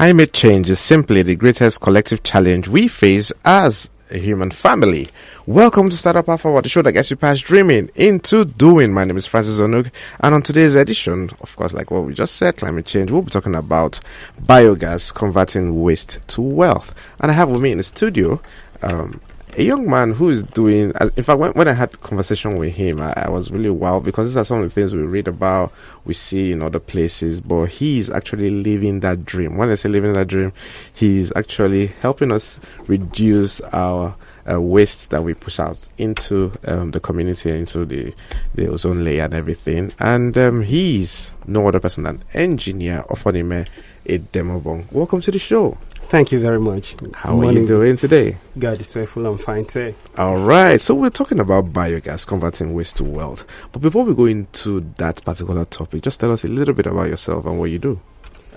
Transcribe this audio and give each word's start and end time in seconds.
Climate 0.00 0.32
change 0.32 0.70
is 0.70 0.80
simply 0.80 1.20
the 1.20 1.36
greatest 1.36 1.82
collective 1.82 2.22
challenge 2.22 2.68
we 2.68 2.88
face 2.88 3.30
as 3.44 3.90
a 4.10 4.16
human 4.16 4.50
family. 4.50 5.10
Welcome 5.44 5.90
to 5.90 5.96
Startup 5.98 6.24
Half 6.24 6.46
Hour, 6.46 6.62
the 6.62 6.70
show 6.70 6.80
that 6.80 6.92
gets 6.92 7.10
you 7.10 7.18
past 7.18 7.44
dreaming 7.44 7.90
into 7.94 8.46
doing. 8.46 8.94
My 8.94 9.04
name 9.04 9.18
is 9.18 9.26
Francis 9.26 9.60
Onuk, 9.60 9.90
and 10.20 10.34
on 10.34 10.40
today's 10.40 10.74
edition, 10.74 11.28
of 11.42 11.54
course, 11.54 11.74
like 11.74 11.90
what 11.90 12.04
we 12.04 12.14
just 12.14 12.36
said, 12.36 12.56
climate 12.56 12.86
change, 12.86 13.10
we'll 13.10 13.20
be 13.20 13.30
talking 13.30 13.54
about 13.54 14.00
biogas 14.42 15.14
converting 15.14 15.82
waste 15.82 16.26
to 16.28 16.40
wealth. 16.40 16.94
And 17.20 17.30
I 17.30 17.34
have 17.34 17.50
with 17.50 17.60
me 17.60 17.72
in 17.72 17.76
the 17.76 17.84
studio 17.84 18.40
um, 18.80 19.20
a 19.56 19.62
young 19.62 19.88
man 19.88 20.12
who 20.12 20.28
is 20.28 20.42
doing 20.42 20.92
in 21.16 21.22
fact 21.22 21.38
when, 21.38 21.52
when 21.52 21.68
i 21.68 21.72
had 21.72 22.00
conversation 22.02 22.56
with 22.56 22.72
him 22.74 23.00
I, 23.00 23.12
I, 23.16 23.30
was 23.30 23.50
really 23.50 23.70
wild 23.70 24.04
because 24.04 24.28
these 24.28 24.36
are 24.36 24.44
some 24.44 24.58
of 24.58 24.64
the 24.64 24.70
things 24.70 24.94
we 24.94 25.02
read 25.02 25.28
about 25.28 25.72
we 26.04 26.14
see 26.14 26.52
in 26.52 26.62
other 26.62 26.78
places 26.78 27.40
but 27.40 27.66
he's 27.66 28.10
actually 28.10 28.50
living 28.50 29.00
that 29.00 29.24
dream 29.24 29.56
when 29.56 29.70
i 29.70 29.74
say 29.74 29.88
living 29.88 30.12
that 30.12 30.28
dream 30.28 30.52
he's 30.92 31.32
actually 31.34 31.88
helping 32.00 32.30
us 32.32 32.60
reduce 32.86 33.60
our 33.72 34.14
uh, 34.50 34.60
waste 34.60 35.10
that 35.10 35.22
we 35.22 35.34
push 35.34 35.60
out 35.60 35.88
into 35.98 36.52
um, 36.66 36.90
the 36.92 37.00
community 37.00 37.50
into 37.50 37.84
the 37.84 38.14
the 38.54 38.68
ozone 38.68 39.04
layer 39.04 39.24
and 39.24 39.34
everything 39.34 39.92
and 39.98 40.36
um, 40.38 40.62
he's 40.62 41.34
no 41.46 41.66
other 41.68 41.80
person 41.80 42.04
than 42.04 42.22
engineer 42.34 43.04
Ofonime 43.10 43.66
Edemekong. 44.06 44.90
Welcome 44.92 45.20
to 45.20 45.30
the 45.30 45.38
show. 45.38 45.76
Thank 46.10 46.32
you 46.32 46.40
very 46.40 46.58
much. 46.58 46.96
How 47.14 47.40
are 47.40 47.52
you 47.52 47.68
doing 47.68 47.96
today? 47.96 48.36
God 48.58 48.80
is 48.80 48.92
faithful. 48.92 49.24
I'm 49.26 49.38
fine 49.38 49.64
today. 49.64 49.94
All 50.18 50.38
right. 50.38 50.80
So 50.80 50.92
we're 50.92 51.08
talking 51.08 51.38
about 51.38 51.72
biogas 51.72 52.26
converting 52.26 52.74
waste 52.74 52.96
to 52.96 53.04
wealth. 53.04 53.46
But 53.70 53.80
before 53.80 54.04
we 54.04 54.16
go 54.16 54.24
into 54.24 54.80
that 54.96 55.24
particular 55.24 55.64
topic, 55.66 56.02
just 56.02 56.18
tell 56.18 56.32
us 56.32 56.42
a 56.42 56.48
little 56.48 56.74
bit 56.74 56.86
about 56.86 57.10
yourself 57.10 57.46
and 57.46 57.60
what 57.60 57.70
you 57.70 57.78
do. 57.78 58.00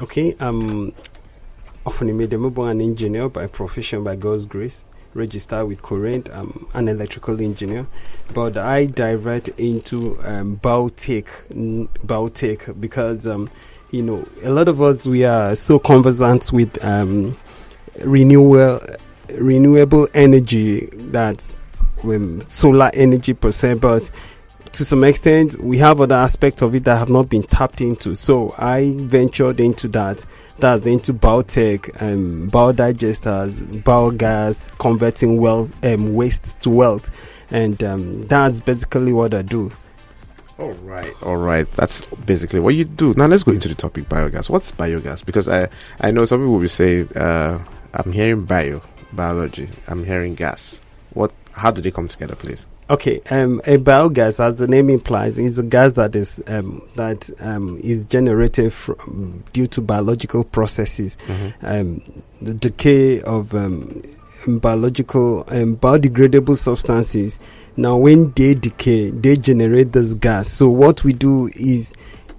Okay. 0.01 0.35
I'm 0.39 0.93
Ofonime 1.85 2.71
an 2.71 2.81
engineer 2.81 3.29
by 3.29 3.45
profession 3.45 4.03
by 4.03 4.15
God's 4.15 4.47
grace. 4.47 4.83
Registered 5.13 5.67
with 5.67 5.83
COREN. 5.83 6.23
I'm 6.33 6.65
an 6.73 6.87
electrical 6.87 7.39
engineer, 7.39 7.85
but 8.33 8.57
I 8.57 8.87
divert 8.87 9.49
into 9.59 10.17
um, 10.23 10.57
biotech, 10.57 11.29
biotech 12.03 12.81
because 12.81 13.27
um, 13.27 13.47
you 13.93 14.01
know, 14.01 14.27
a 14.41 14.49
lot 14.49 14.67
of 14.67 14.81
us 14.81 15.05
we 15.05 15.23
are 15.23 15.55
so 15.55 15.77
conversant 15.77 16.51
with 16.51 16.83
um, 16.83 17.37
renewable 18.03 18.79
renewable 19.29 20.07
energy 20.13 20.87
that 20.91 21.55
um, 22.03 22.41
solar 22.41 22.91
energy 22.93 23.33
per 23.33 23.51
se, 23.51 23.75
but 23.75 24.09
to 24.73 24.83
some 24.83 25.03
extent 25.03 25.59
we 25.59 25.77
have 25.77 26.01
other 26.01 26.15
aspects 26.15 26.61
of 26.61 26.73
it 26.75 26.83
that 26.83 26.97
have 26.97 27.09
not 27.09 27.29
been 27.29 27.43
tapped 27.43 27.79
into. 27.81 28.15
So 28.15 28.55
I 28.57 28.95
ventured 28.97 29.59
into 29.59 29.87
that. 29.89 30.25
That's 30.59 30.85
into 30.85 31.13
biotech, 31.13 32.01
um, 32.01 32.49
biodigesters, 32.49 33.61
biogas, 33.83 34.75
converting 34.77 35.39
wealth, 35.39 35.71
um, 35.83 36.13
waste 36.13 36.59
to 36.61 36.69
wealth, 36.69 37.09
and 37.51 37.83
um, 37.83 38.27
that's 38.27 38.61
basically 38.61 39.13
what 39.13 39.33
I 39.33 39.41
do. 39.41 39.71
All 40.59 40.73
right, 40.73 41.13
all 41.23 41.37
right. 41.37 41.69
That's 41.73 42.05
basically 42.27 42.59
what 42.59 42.75
you 42.75 42.85
do. 42.85 43.15
Now 43.17 43.25
let's 43.25 43.43
go 43.43 43.51
into 43.51 43.67
the 43.67 43.75
topic 43.75 44.05
biogas. 44.05 44.49
What's 44.49 44.71
biogas? 44.71 45.25
Because 45.25 45.49
I 45.49 45.69
I 45.99 46.11
know 46.11 46.25
some 46.25 46.41
people 46.41 46.59
will 46.59 46.67
say 46.67 47.07
uh, 47.15 47.59
I'm 47.93 48.11
hearing 48.11 48.45
bio 48.45 48.81
biology. 49.11 49.69
I'm 49.87 50.03
hearing 50.03 50.35
gas. 50.35 50.81
What? 51.11 51.31
How 51.53 51.71
do 51.71 51.81
they 51.81 51.91
come 51.91 52.07
together, 52.07 52.35
please? 52.35 52.65
Okay, 52.89 53.21
um, 53.29 53.59
a 53.65 53.77
biogas, 53.77 54.43
as 54.43 54.59
the 54.59 54.67
name 54.67 54.89
implies, 54.89 55.39
is 55.39 55.57
a 55.57 55.63
gas 55.63 55.93
that 55.93 56.15
is 56.15 56.43
um, 56.47 56.81
that 56.95 57.29
um, 57.39 57.79
is 57.81 58.05
generated 58.05 58.73
from, 58.73 59.43
due 59.53 59.67
to 59.67 59.81
biological 59.81 60.43
processes, 60.43 61.17
mm-hmm. 61.27 61.65
Um, 61.65 62.01
the 62.41 62.53
decay 62.53 63.21
of 63.21 63.55
um, 63.55 64.01
biological 64.47 65.43
and 65.47 65.79
biodegradable 65.79 66.57
substances. 66.57 67.39
Now, 67.77 67.97
when 67.97 68.31
they 68.31 68.53
decay, 68.53 69.11
they 69.11 69.37
generate 69.37 69.93
this 69.93 70.13
gas. 70.15 70.49
So, 70.49 70.69
what 70.69 71.03
we 71.03 71.13
do 71.13 71.49
is 71.55 71.93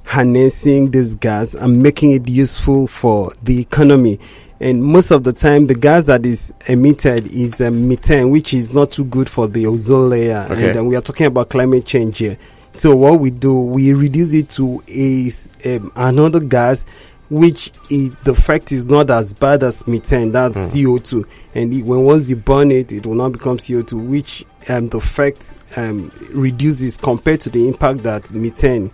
harnessing 0.04 0.90
this 0.90 1.14
gas 1.14 1.54
and 1.54 1.82
making 1.82 2.12
it 2.12 2.28
useful 2.28 2.86
for 2.86 3.32
the 3.42 3.60
economy. 3.60 4.20
And 4.64 4.82
most 4.82 5.10
of 5.10 5.24
the 5.24 5.32
time, 5.34 5.66
the 5.66 5.74
gas 5.74 6.04
that 6.04 6.24
is 6.24 6.50
emitted 6.68 7.26
is 7.26 7.60
um, 7.60 7.86
methane, 7.86 8.30
which 8.30 8.54
is 8.54 8.72
not 8.72 8.92
too 8.92 9.04
good 9.04 9.28
for 9.28 9.46
the 9.46 9.66
ozone 9.66 10.08
layer. 10.08 10.48
Okay. 10.50 10.70
And 10.70 10.78
uh, 10.78 10.84
we 10.84 10.96
are 10.96 11.02
talking 11.02 11.26
about 11.26 11.50
climate 11.50 11.84
change 11.84 12.16
here. 12.16 12.38
So, 12.78 12.96
what 12.96 13.20
we 13.20 13.30
do, 13.30 13.54
we 13.54 13.92
reduce 13.92 14.32
it 14.32 14.48
to 14.52 14.82
a 14.88 15.30
um, 15.76 15.92
another 15.94 16.40
gas 16.40 16.86
which 17.28 17.72
it, 17.90 18.18
the 18.24 18.30
effect 18.30 18.72
is 18.72 18.86
not 18.86 19.10
as 19.10 19.34
bad 19.34 19.62
as 19.62 19.86
methane, 19.86 20.32
that's 20.32 20.74
mm. 20.74 20.98
CO2. 20.98 21.28
And 21.54 21.74
it, 21.74 21.82
when 21.84 22.04
once 22.04 22.30
you 22.30 22.36
burn 22.36 22.72
it, 22.72 22.90
it 22.90 23.04
will 23.04 23.16
not 23.16 23.32
become 23.32 23.58
CO2, 23.58 24.08
which 24.08 24.46
um, 24.70 24.88
the 24.88 24.96
effect 24.96 25.54
um, 25.76 26.10
reduces 26.30 26.96
compared 26.96 27.40
to 27.42 27.50
the 27.50 27.68
impact 27.68 28.02
that 28.04 28.32
methane. 28.32 28.90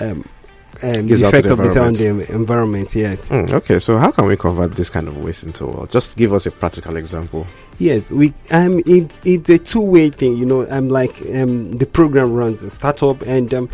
Um, 0.00 0.28
um, 0.82 1.06
the 1.06 1.24
effect 1.26 1.48
the 1.48 1.52
of 1.54 1.58
methane 1.58 1.82
on 1.82 1.92
the 1.94 2.32
environment, 2.32 2.94
yes. 2.94 3.28
Mm, 3.28 3.52
okay, 3.52 3.78
so 3.78 3.96
how 3.96 4.10
can 4.10 4.26
we 4.26 4.36
convert 4.36 4.74
this 4.74 4.90
kind 4.90 5.08
of 5.08 5.16
waste 5.18 5.44
into 5.44 5.64
oil? 5.64 5.86
Just 5.90 6.16
give 6.16 6.32
us 6.32 6.46
a 6.46 6.50
practical 6.50 6.96
example. 6.96 7.46
Yes, 7.78 8.12
we 8.12 8.32
um, 8.50 8.80
it's 8.86 9.20
it's 9.24 9.50
a 9.50 9.58
two 9.58 9.80
way 9.80 10.10
thing. 10.10 10.36
You 10.36 10.46
know, 10.46 10.62
I'm 10.62 10.84
um, 10.84 10.88
like 10.88 11.20
um, 11.34 11.76
the 11.76 11.86
program 11.86 12.32
runs 12.32 12.62
a 12.62 12.70
startup, 12.70 13.22
and 13.22 13.52
um, 13.52 13.68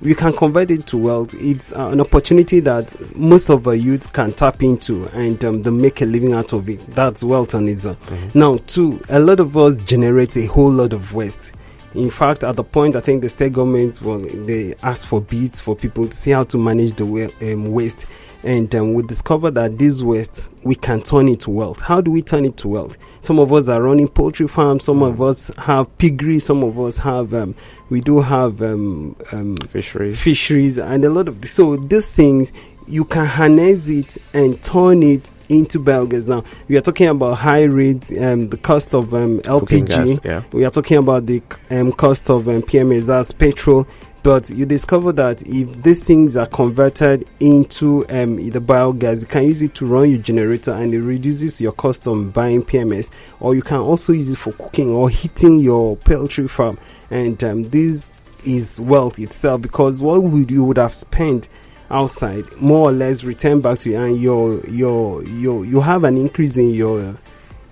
we 0.00 0.14
can 0.14 0.32
convert 0.32 0.70
it 0.70 0.86
to 0.88 0.96
wealth. 0.96 1.34
It's 1.38 1.72
uh, 1.72 1.88
an 1.92 2.00
opportunity 2.00 2.60
that 2.60 3.16
most 3.16 3.48
of 3.50 3.66
our 3.66 3.74
youth 3.74 4.12
can 4.12 4.32
tap 4.32 4.62
into 4.62 5.06
and 5.08 5.42
um, 5.44 5.62
they 5.62 5.70
make 5.70 6.02
a 6.02 6.06
living 6.06 6.32
out 6.32 6.52
of 6.52 6.68
it. 6.68 6.80
That's 6.88 7.24
wealth 7.24 7.54
on 7.54 7.68
its 7.68 7.86
own. 7.86 7.96
Mm-hmm. 7.96 8.38
Now, 8.38 8.58
two, 8.66 9.02
a 9.08 9.18
lot 9.18 9.40
of 9.40 9.56
us 9.56 9.76
generate 9.84 10.36
a 10.36 10.46
whole 10.46 10.70
lot 10.70 10.92
of 10.92 11.14
waste. 11.14 11.54
In 11.96 12.10
fact, 12.10 12.44
at 12.44 12.56
the 12.56 12.64
point, 12.64 12.96
I 12.96 13.00
think 13.00 13.22
the 13.22 13.28
state 13.28 13.52
government, 13.52 14.00
well, 14.02 14.18
they 14.18 14.74
ask 14.82 15.06
for 15.08 15.20
bids 15.20 15.60
for 15.60 15.74
people 15.74 16.08
to 16.08 16.16
see 16.16 16.30
how 16.30 16.44
to 16.44 16.58
manage 16.58 16.96
the 16.96 17.04
um, 17.52 17.72
waste 17.72 18.06
and 18.46 18.72
um, 18.76 18.94
we 18.94 19.02
discovered 19.02 19.56
that 19.56 19.76
this 19.76 20.02
waste 20.02 20.48
we 20.62 20.76
can 20.76 21.02
turn 21.02 21.28
it 21.28 21.40
to 21.40 21.50
wealth. 21.50 21.80
How 21.80 22.00
do 22.00 22.12
we 22.12 22.22
turn 22.22 22.44
it 22.44 22.56
to 22.58 22.68
wealth? 22.68 22.96
Some 23.20 23.40
of 23.40 23.52
us 23.52 23.68
are 23.68 23.82
running 23.82 24.06
poultry 24.06 24.46
farms. 24.46 24.84
Some 24.84 25.00
mm. 25.00 25.08
of 25.08 25.20
us 25.20 25.50
have 25.58 25.98
piggery. 25.98 26.38
Some 26.38 26.62
of 26.62 26.78
us 26.78 26.96
have 26.98 27.34
um, 27.34 27.56
we 27.90 28.00
do 28.00 28.20
have 28.20 28.62
um, 28.62 29.16
um, 29.32 29.56
fisheries, 29.56 30.22
fisheries, 30.22 30.78
and 30.78 31.04
a 31.04 31.10
lot 31.10 31.26
of 31.28 31.40
this. 31.40 31.50
so 31.50 31.76
these 31.76 32.14
things 32.14 32.52
you 32.86 33.04
can 33.04 33.26
harness 33.26 33.88
it 33.88 34.16
and 34.32 34.62
turn 34.62 35.02
it 35.02 35.32
into 35.48 35.78
biogas. 35.78 36.26
Now 36.28 36.44
we 36.68 36.76
are 36.76 36.80
talking 36.80 37.08
about 37.08 37.34
high 37.34 37.64
rates, 37.64 38.12
um, 38.12 38.48
the 38.48 38.56
cost 38.56 38.94
of 38.94 39.14
um, 39.14 39.40
LPG. 39.40 39.86
Gas, 39.86 40.24
yeah. 40.24 40.42
We 40.52 40.64
are 40.64 40.70
talking 40.70 40.98
about 40.98 41.26
the 41.26 41.42
um, 41.70 41.92
cost 41.92 42.30
of 42.30 42.48
um, 42.48 42.62
PMS, 42.62 43.06
that's 43.06 43.32
petrol. 43.32 43.86
But 44.26 44.50
you 44.50 44.66
discover 44.66 45.12
that 45.12 45.42
if 45.42 45.84
these 45.84 46.04
things 46.04 46.36
are 46.36 46.48
converted 46.48 47.28
into 47.38 48.04
um, 48.08 48.38
the 48.50 48.60
biogas, 48.60 49.20
you 49.20 49.28
can 49.28 49.44
use 49.44 49.62
it 49.62 49.72
to 49.76 49.86
run 49.86 50.10
your 50.10 50.18
generator 50.18 50.72
and 50.72 50.92
it 50.92 51.00
reduces 51.00 51.60
your 51.60 51.70
cost 51.70 52.08
on 52.08 52.30
buying 52.30 52.64
PMS. 52.64 53.12
Or 53.38 53.54
you 53.54 53.62
can 53.62 53.78
also 53.78 54.12
use 54.12 54.28
it 54.28 54.36
for 54.36 54.50
cooking 54.54 54.90
or 54.90 55.08
heating 55.10 55.60
your 55.60 55.96
poultry 55.98 56.48
farm. 56.48 56.76
And 57.08 57.42
um, 57.44 57.62
this 57.66 58.10
is 58.44 58.80
wealth 58.80 59.20
itself 59.20 59.62
because 59.62 60.02
what 60.02 60.20
would 60.24 60.50
you 60.50 60.64
would 60.64 60.78
have 60.78 60.94
spent 60.94 61.48
outside 61.90 62.44
more 62.60 62.88
or 62.90 62.92
less 62.92 63.24
return 63.24 63.60
back 63.60 63.78
to 63.78 63.90
you 63.90 63.96
and 63.96 64.20
your 64.20 64.60
your 64.66 65.22
your 65.24 65.64
you 65.64 65.80
have 65.80 66.04
an 66.04 66.16
increase 66.16 66.56
in 66.56 66.70
your 66.70 67.00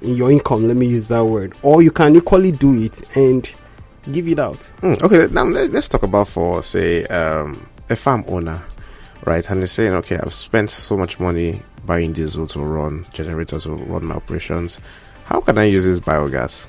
in 0.03 0.15
your 0.15 0.31
income 0.31 0.67
let 0.69 0.77
me 0.77 0.87
use 0.87 1.09
that 1.09 1.25
word 1.25 1.57
or 1.63 1.83
you 1.83 1.91
can 1.91 2.15
equally 2.15 2.53
do 2.53 2.75
it 2.75 3.17
and 3.17 3.55
give 4.13 4.29
it 4.29 4.39
out. 4.39 4.71
Mm, 4.83 5.03
okay, 5.03 5.33
now 5.33 5.45
let's 5.45 5.89
talk 5.89 6.03
about 6.03 6.29
for 6.29 6.63
say 6.63 7.05
um, 7.07 7.67
a 7.91 7.97
farm 7.97 8.25
owner, 8.29 8.63
right? 9.25 9.49
And 9.51 9.61
they're 9.61 9.67
saying, 9.67 9.93
okay, 9.95 10.17
I've 10.17 10.35
spent 10.35 10.71
so 10.71 10.97
much 10.97 11.19
money 11.19 11.63
buying 11.87 12.13
diesel 12.13 12.47
to 12.49 12.61
run 12.61 13.05
generators 13.13 13.65
to 13.65 13.71
run 13.73 14.07
my 14.07 14.17
operations. 14.17 14.81
How 15.25 15.41
can 15.41 15.59
I 15.59 15.65
use 15.65 15.85
this 15.85 16.01
biogas? 16.01 16.69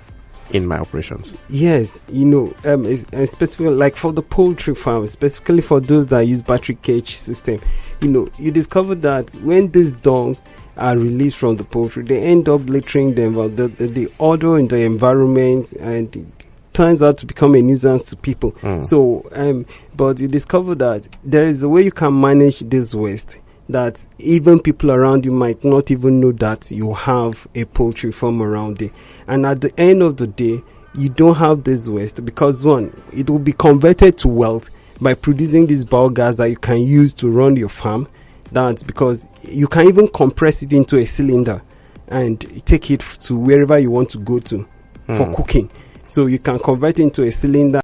In 0.52 0.68
my 0.68 0.80
operations? 0.80 1.40
Yes, 1.50 2.02
you 2.10 2.26
know, 2.26 2.54
um, 2.66 2.84
specifically 2.96 3.74
like 3.74 3.96
for 3.96 4.14
the 4.14 4.22
poultry 4.22 4.76
farm, 4.76 5.08
specifically 5.08 5.62
for 5.62 5.80
those 5.80 6.08
that 6.08 6.22
use 6.22 6.42
battery 6.42 6.78
cage 6.82 7.16
system, 7.16 7.60
you 8.02 8.10
know, 8.10 8.30
you 8.38 8.52
discover 8.52 8.96
that 8.96 9.32
when 9.36 9.72
these 9.72 9.92
dung 9.92 10.38
are 10.78 10.98
released 10.98 11.38
from 11.38 11.58
the 11.58 11.64
poultry, 11.64 12.04
they 12.04 12.22
end 12.22 12.50
up 12.50 12.62
littering 12.70 13.16
them, 13.16 13.34
the, 13.34 13.68
the, 13.68 13.88
the 13.88 14.12
odor 14.20 14.58
in 14.58 14.68
the 14.68 14.82
environment 14.82 15.72
and 15.74 16.32
turns 16.74 17.02
out 17.02 17.18
to 17.18 17.26
become 17.26 17.56
a 17.56 17.62
nuisance 17.62 18.04
to 18.04 18.18
people. 18.18 18.52
Mm. 18.54 18.86
So, 18.86 19.28
um, 19.32 19.66
but 19.96 20.20
you 20.20 20.28
discover 20.28 20.76
that 20.76 21.08
there 21.24 21.48
is 21.48 21.64
a 21.64 21.70
way 21.70 21.84
you 21.84 21.92
can 21.92 22.20
manage 22.20 22.60
this 22.60 22.94
waste 22.94 23.40
that 23.70 24.06
even 24.20 24.60
people 24.60 24.92
around 24.92 25.26
you 25.26 25.32
might 25.32 25.64
not 25.64 25.90
even 25.92 26.20
know 26.20 26.32
that 26.34 26.70
you 26.72 26.94
have 26.94 27.48
a 27.56 27.66
poultry 27.66 28.12
farm 28.12 28.42
around 28.42 28.82
it. 28.82 28.92
And 29.28 29.46
at 29.46 29.62
the 29.62 29.74
end 29.80 30.02
of 30.02 30.18
the 30.18 30.28
day, 30.28 30.62
you 30.94 31.10
don't 31.10 31.36
have 31.36 31.64
this 31.64 31.90
waste 31.90 32.24
because 32.24 32.64
one, 32.64 32.94
it 33.12 33.30
will 33.30 33.40
be 33.40 33.54
converted 33.54 34.18
to 34.20 34.28
wealth 34.28 34.70
by 35.02 35.14
producing 35.14 35.68
this 35.68 35.84
biogas 35.84 36.38
that 36.38 36.50
you 36.50 36.58
can 36.58 36.80
use 36.80 37.14
to 37.16 37.30
run 37.30 37.56
your 37.56 37.70
farm. 37.70 38.08
That's 38.52 38.84
because 38.84 39.28
you 39.42 39.68
can 39.68 39.88
even 39.88 40.08
compress 40.08 40.62
it 40.64 40.72
into 40.72 40.98
a 40.98 41.06
cylinder 41.06 41.62
and 42.08 42.40
take 42.66 42.92
it 42.92 43.00
to 43.02 43.38
wherever 43.38 43.78
you 43.80 43.90
want 43.92 44.10
to 44.12 44.20
go 44.20 44.40
to 44.40 44.66
for 45.08 45.26
Hmm. 45.26 45.34
cooking. 45.34 45.70
So 46.08 46.28
you 46.28 46.40
can 46.40 46.60
convert 46.60 47.00
it 47.00 47.04
into 47.04 47.24
a 47.24 47.32
cylinder. 47.32 47.82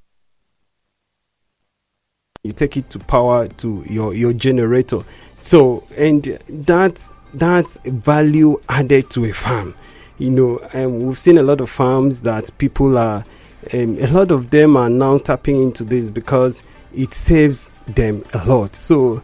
You 2.44 2.54
take 2.54 2.76
it 2.76 2.90
to 2.90 2.98
power 2.98 3.48
to 3.48 3.84
your 3.88 4.16
your 4.16 4.34
generator. 4.34 5.02
So 5.44 5.84
and 5.96 6.24
that 6.50 7.08
that's 7.36 7.80
value 7.86 8.60
added 8.68 9.12
to 9.12 9.26
a 9.26 9.32
farm. 9.32 9.76
You 10.18 10.32
know, 10.32 10.58
and 10.74 11.06
we've 11.06 11.20
seen 11.20 11.38
a 11.38 11.44
lot 11.44 11.62
of 11.62 11.70
farms 11.70 12.22
that 12.22 12.50
people 12.58 12.98
are. 12.98 13.24
Um, 13.72 13.96
a 14.00 14.08
lot 14.08 14.32
of 14.32 14.50
them 14.50 14.76
are 14.76 14.90
now 14.90 15.20
tapping 15.20 15.62
into 15.62 15.84
this 15.84 16.10
because 16.10 16.64
it 16.96 17.14
saves 17.14 17.70
them 17.86 18.26
a 18.34 18.44
lot. 18.48 18.76
So 18.76 19.22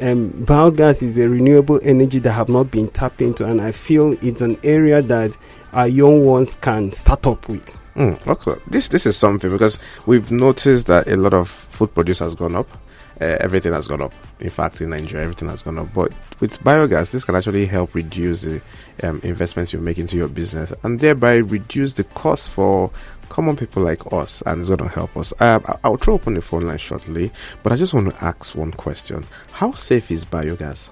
um, 0.00 0.32
biogas 0.32 1.04
is 1.04 1.18
a 1.18 1.28
renewable 1.28 1.78
energy 1.84 2.18
that 2.18 2.32
have 2.32 2.48
not 2.48 2.72
been 2.72 2.88
tapped 2.88 3.22
into, 3.22 3.44
and 3.46 3.60
I 3.60 3.70
feel 3.70 4.16
it's 4.24 4.40
an 4.40 4.58
area 4.64 5.02
that 5.02 5.36
our 5.72 5.86
young 5.86 6.24
ones 6.24 6.56
can 6.60 6.90
start 6.90 7.28
up 7.28 7.48
with. 7.48 7.78
Mm, 7.94 8.26
okay. 8.26 8.60
This 8.66 8.88
this 8.88 9.06
is 9.06 9.16
something 9.16 9.50
because 9.50 9.78
we've 10.04 10.30
noticed 10.30 10.86
that 10.88 11.06
a 11.06 11.16
lot 11.16 11.32
of 11.32 11.65
food 11.76 11.94
produce 11.94 12.18
has 12.20 12.34
gone 12.34 12.56
up. 12.56 12.68
Uh, 13.20 13.36
everything 13.40 13.72
has 13.72 13.86
gone 13.86 14.02
up. 14.02 14.12
In 14.40 14.50
fact, 14.50 14.80
in 14.80 14.90
Nigeria, 14.90 15.24
everything 15.24 15.48
has 15.48 15.62
gone 15.62 15.78
up. 15.78 15.92
But 15.94 16.12
with 16.40 16.62
biogas, 16.62 17.12
this 17.12 17.24
can 17.24 17.34
actually 17.34 17.66
help 17.66 17.94
reduce 17.94 18.42
the 18.42 18.60
um, 19.02 19.20
investments 19.22 19.72
you 19.72 19.78
make 19.78 19.98
into 19.98 20.16
your 20.16 20.28
business 20.28 20.72
and 20.82 21.00
thereby 21.00 21.36
reduce 21.36 21.94
the 21.94 22.04
cost 22.04 22.50
for 22.50 22.90
common 23.28 23.56
people 23.56 23.82
like 23.82 24.12
us. 24.12 24.42
And 24.44 24.60
it's 24.60 24.68
going 24.68 24.80
to 24.80 24.88
help 24.88 25.16
us. 25.16 25.32
Um, 25.40 25.64
I'll 25.82 25.96
throw 25.96 26.14
open 26.14 26.34
the 26.34 26.42
phone 26.42 26.62
line 26.62 26.78
shortly, 26.78 27.30
but 27.62 27.72
I 27.72 27.76
just 27.76 27.94
want 27.94 28.10
to 28.10 28.24
ask 28.24 28.54
one 28.54 28.72
question: 28.72 29.24
How 29.52 29.72
safe 29.72 30.10
is 30.10 30.24
biogas? 30.24 30.90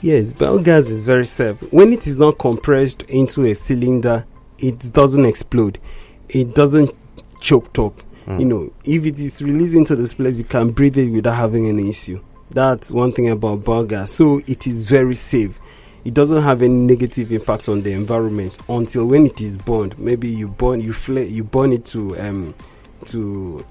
Yes, 0.00 0.32
biogas 0.32 0.90
is 0.90 1.04
very 1.04 1.24
safe. 1.24 1.56
When 1.72 1.92
it 1.92 2.06
is 2.06 2.18
not 2.18 2.38
compressed 2.38 3.02
into 3.04 3.44
a 3.46 3.54
cylinder, 3.54 4.26
it 4.58 4.92
doesn't 4.92 5.24
explode. 5.24 5.78
It 6.28 6.54
doesn't 6.54 6.90
choke 7.40 7.78
up. 7.78 8.00
Mm. 8.26 8.40
You 8.40 8.46
know, 8.46 8.72
if 8.84 9.04
it 9.04 9.18
is 9.18 9.42
released 9.42 9.74
into 9.74 9.96
this 9.96 10.14
place, 10.14 10.38
you 10.38 10.44
can 10.44 10.70
breathe 10.70 10.96
it 10.96 11.10
without 11.10 11.34
having 11.36 11.66
any 11.68 11.88
issue. 11.90 12.22
That's 12.50 12.90
one 12.90 13.12
thing 13.12 13.28
about 13.28 13.60
biogas. 13.60 14.08
So 14.08 14.40
it 14.46 14.66
is 14.66 14.84
very 14.84 15.14
safe. 15.14 15.58
It 16.04 16.14
doesn't 16.14 16.42
have 16.42 16.62
any 16.62 16.74
negative 16.74 17.32
impact 17.32 17.68
on 17.68 17.82
the 17.82 17.92
environment 17.92 18.58
until 18.68 19.06
when 19.06 19.26
it 19.26 19.40
is 19.40 19.56
burned. 19.56 19.98
Maybe 19.98 20.28
you 20.28 20.48
burn 20.48 20.80
you 20.80 20.92
fl- 20.92 21.18
you 21.20 21.44
burn 21.44 21.72
it 21.72 21.84
to 21.86 22.18
um 22.18 22.54
to 23.06 23.64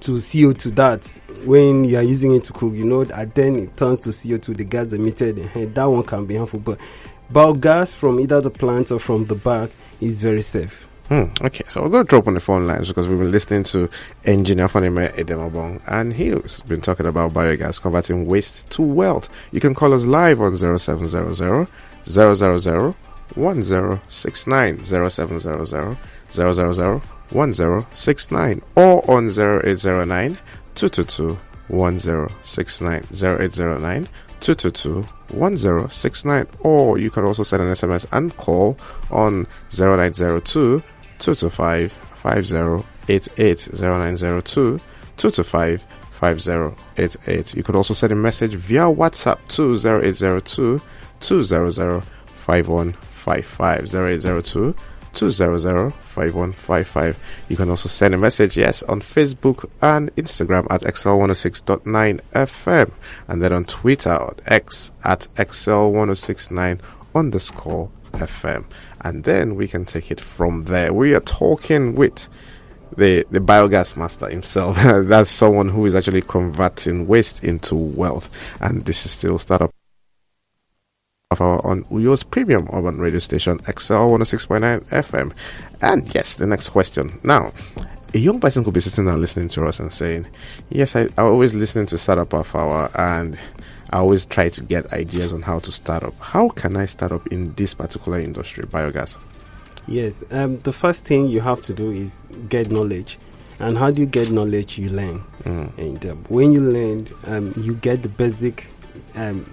to 0.00 0.12
CO2 0.12 0.74
that 0.76 1.20
when 1.44 1.84
you 1.84 1.96
are 1.96 2.02
using 2.02 2.34
it 2.34 2.44
to 2.44 2.52
cook, 2.52 2.74
you 2.74 2.84
know, 2.84 3.04
that 3.04 3.34
then 3.34 3.56
it 3.56 3.76
turns 3.76 3.98
to 4.00 4.10
CO2, 4.10 4.56
the 4.56 4.64
gas 4.64 4.92
emitted, 4.92 5.36
that 5.74 5.84
one 5.84 6.04
can 6.04 6.26
be 6.26 6.36
harmful. 6.36 6.60
But 6.60 6.78
biogas 7.32 7.92
from 7.92 8.20
either 8.20 8.40
the 8.40 8.50
plant 8.50 8.92
or 8.92 9.00
from 9.00 9.26
the 9.26 9.34
bag 9.34 9.70
is 10.00 10.20
very 10.20 10.42
safe. 10.42 10.86
Hmm, 11.10 11.24
okay, 11.42 11.64
so 11.66 11.82
we're 11.82 11.88
going 11.88 12.06
to 12.06 12.08
drop 12.08 12.28
on 12.28 12.34
the 12.34 12.40
phone 12.40 12.68
lines 12.68 12.86
because 12.86 13.08
we've 13.08 13.18
been 13.18 13.32
listening 13.32 13.64
to 13.64 13.90
engineer 14.26 14.68
Ofonime 14.68 15.12
Edemekong 15.14 15.82
and 15.88 16.12
he's 16.12 16.60
been 16.60 16.80
talking 16.80 17.06
about 17.06 17.32
biogas 17.32 17.82
converting 17.82 18.26
waste 18.26 18.70
to 18.70 18.82
wealth. 18.82 19.28
You 19.50 19.58
can 19.58 19.74
call 19.74 19.92
us 19.92 20.04
live 20.04 20.40
on 20.40 20.56
0700 20.56 21.66
000 22.06 22.94
1069 23.34 24.84
0700 24.84 25.98
000 26.30 27.02
1069 27.30 28.62
or 28.76 29.10
on 29.10 29.28
0809 29.30 30.38
222 30.76 31.38
1069 31.66 33.06
0809 33.12 34.08
222 34.38 35.04
1069 35.36 36.46
or 36.60 36.98
you 36.98 37.10
can 37.10 37.24
also 37.24 37.42
send 37.42 37.62
an 37.64 37.72
SMS 37.72 38.06
and 38.12 38.36
call 38.36 38.76
on 39.10 39.46
0902 39.70 40.82
225 41.20 41.92
5088 41.92 43.68
0902 43.74 44.78
225 45.16 45.86
5088. 46.10 47.54
You 47.54 47.62
could 47.62 47.76
also 47.76 47.94
send 47.94 48.12
a 48.12 48.16
message 48.16 48.54
via 48.54 48.82
WhatsApp 48.82 49.38
to 49.48 49.74
0802 49.74 50.80
200 51.20 52.02
5155 52.02 53.94
0802 53.94 54.74
200 55.12 55.92
5155. 55.92 57.18
You 57.48 57.56
can 57.56 57.70
also 57.70 57.88
send 57.88 58.14
a 58.14 58.18
message, 58.18 58.56
yes, 58.56 58.82
on 58.84 59.00
Facebook 59.00 59.68
and 59.80 60.14
Instagram 60.16 60.66
at 60.70 60.82
XL106.9 60.82 62.20
FM 62.32 62.90
and 63.28 63.42
then 63.42 63.52
on 63.52 63.64
Twitter 63.64 64.12
at 64.12 64.40
X 64.46 64.92
at 65.04 65.28
XL1069 65.36 66.80
underscore 67.14 67.90
FM. 68.12 68.64
And 69.02 69.24
then 69.24 69.54
we 69.54 69.68
can 69.68 69.84
take 69.84 70.10
it 70.10 70.20
from 70.20 70.64
there. 70.64 70.92
We 70.92 71.14
are 71.14 71.20
talking 71.20 71.94
with 71.94 72.28
the 72.96 73.26
the 73.30 73.40
biogas 73.40 73.96
master 73.96 74.28
himself. 74.28 74.76
That's 74.82 75.30
someone 75.30 75.68
who 75.68 75.86
is 75.86 75.94
actually 75.94 76.22
converting 76.22 77.06
waste 77.06 77.44
into 77.44 77.74
wealth. 77.74 78.30
And 78.60 78.84
this 78.84 79.04
is 79.04 79.12
still 79.12 79.38
Startup 79.38 79.70
Half 81.30 81.40
Hour 81.40 81.66
on 81.66 81.84
Uyo's 81.84 82.22
premium 82.24 82.68
urban 82.72 82.98
radio 82.98 83.20
station 83.20 83.58
XL 83.60 83.94
106.9 83.94 84.84
FM. 84.86 85.32
And 85.80 86.12
yes, 86.14 86.34
the 86.34 86.46
next 86.46 86.70
question. 86.70 87.20
Now, 87.22 87.52
a 88.12 88.18
young 88.18 88.40
person 88.40 88.64
could 88.64 88.74
be 88.74 88.80
sitting 88.80 89.04
there 89.04 89.16
listening 89.16 89.48
to 89.50 89.64
us 89.66 89.78
and 89.78 89.92
saying, 89.92 90.26
Yes, 90.68 90.96
I, 90.96 91.02
I 91.16 91.22
always 91.22 91.54
listening 91.54 91.86
to 91.86 91.98
Startup 91.98 92.30
Half 92.30 92.54
Hour 92.54 92.90
and 92.94 93.38
I 93.90 93.98
always 93.98 94.24
try 94.24 94.48
to 94.48 94.62
get 94.62 94.92
ideas 94.92 95.32
on 95.32 95.42
how 95.42 95.58
to 95.60 95.72
start 95.72 96.04
up. 96.04 96.18
How 96.20 96.48
can 96.48 96.76
I 96.76 96.86
start 96.86 97.10
up 97.10 97.26
in 97.26 97.52
this 97.54 97.74
particular 97.74 98.20
industry, 98.20 98.64
biogas? 98.64 99.18
Yes, 99.88 100.22
um, 100.30 100.58
the 100.60 100.72
first 100.72 101.06
thing 101.06 101.26
you 101.26 101.40
have 101.40 101.60
to 101.62 101.74
do 101.74 101.90
is 101.90 102.28
get 102.48 102.70
knowledge. 102.70 103.18
And 103.58 103.76
how 103.76 103.90
do 103.90 104.00
you 104.00 104.06
get 104.06 104.30
knowledge? 104.30 104.78
You 104.78 104.90
learn. 104.90 105.24
Mm. 105.42 105.76
And 105.76 106.06
um, 106.06 106.24
when 106.28 106.52
you 106.52 106.60
learn, 106.60 107.08
um, 107.24 107.52
you 107.56 107.74
get 107.74 108.02
the 108.02 108.08
basic 108.08 108.68
um, 109.16 109.44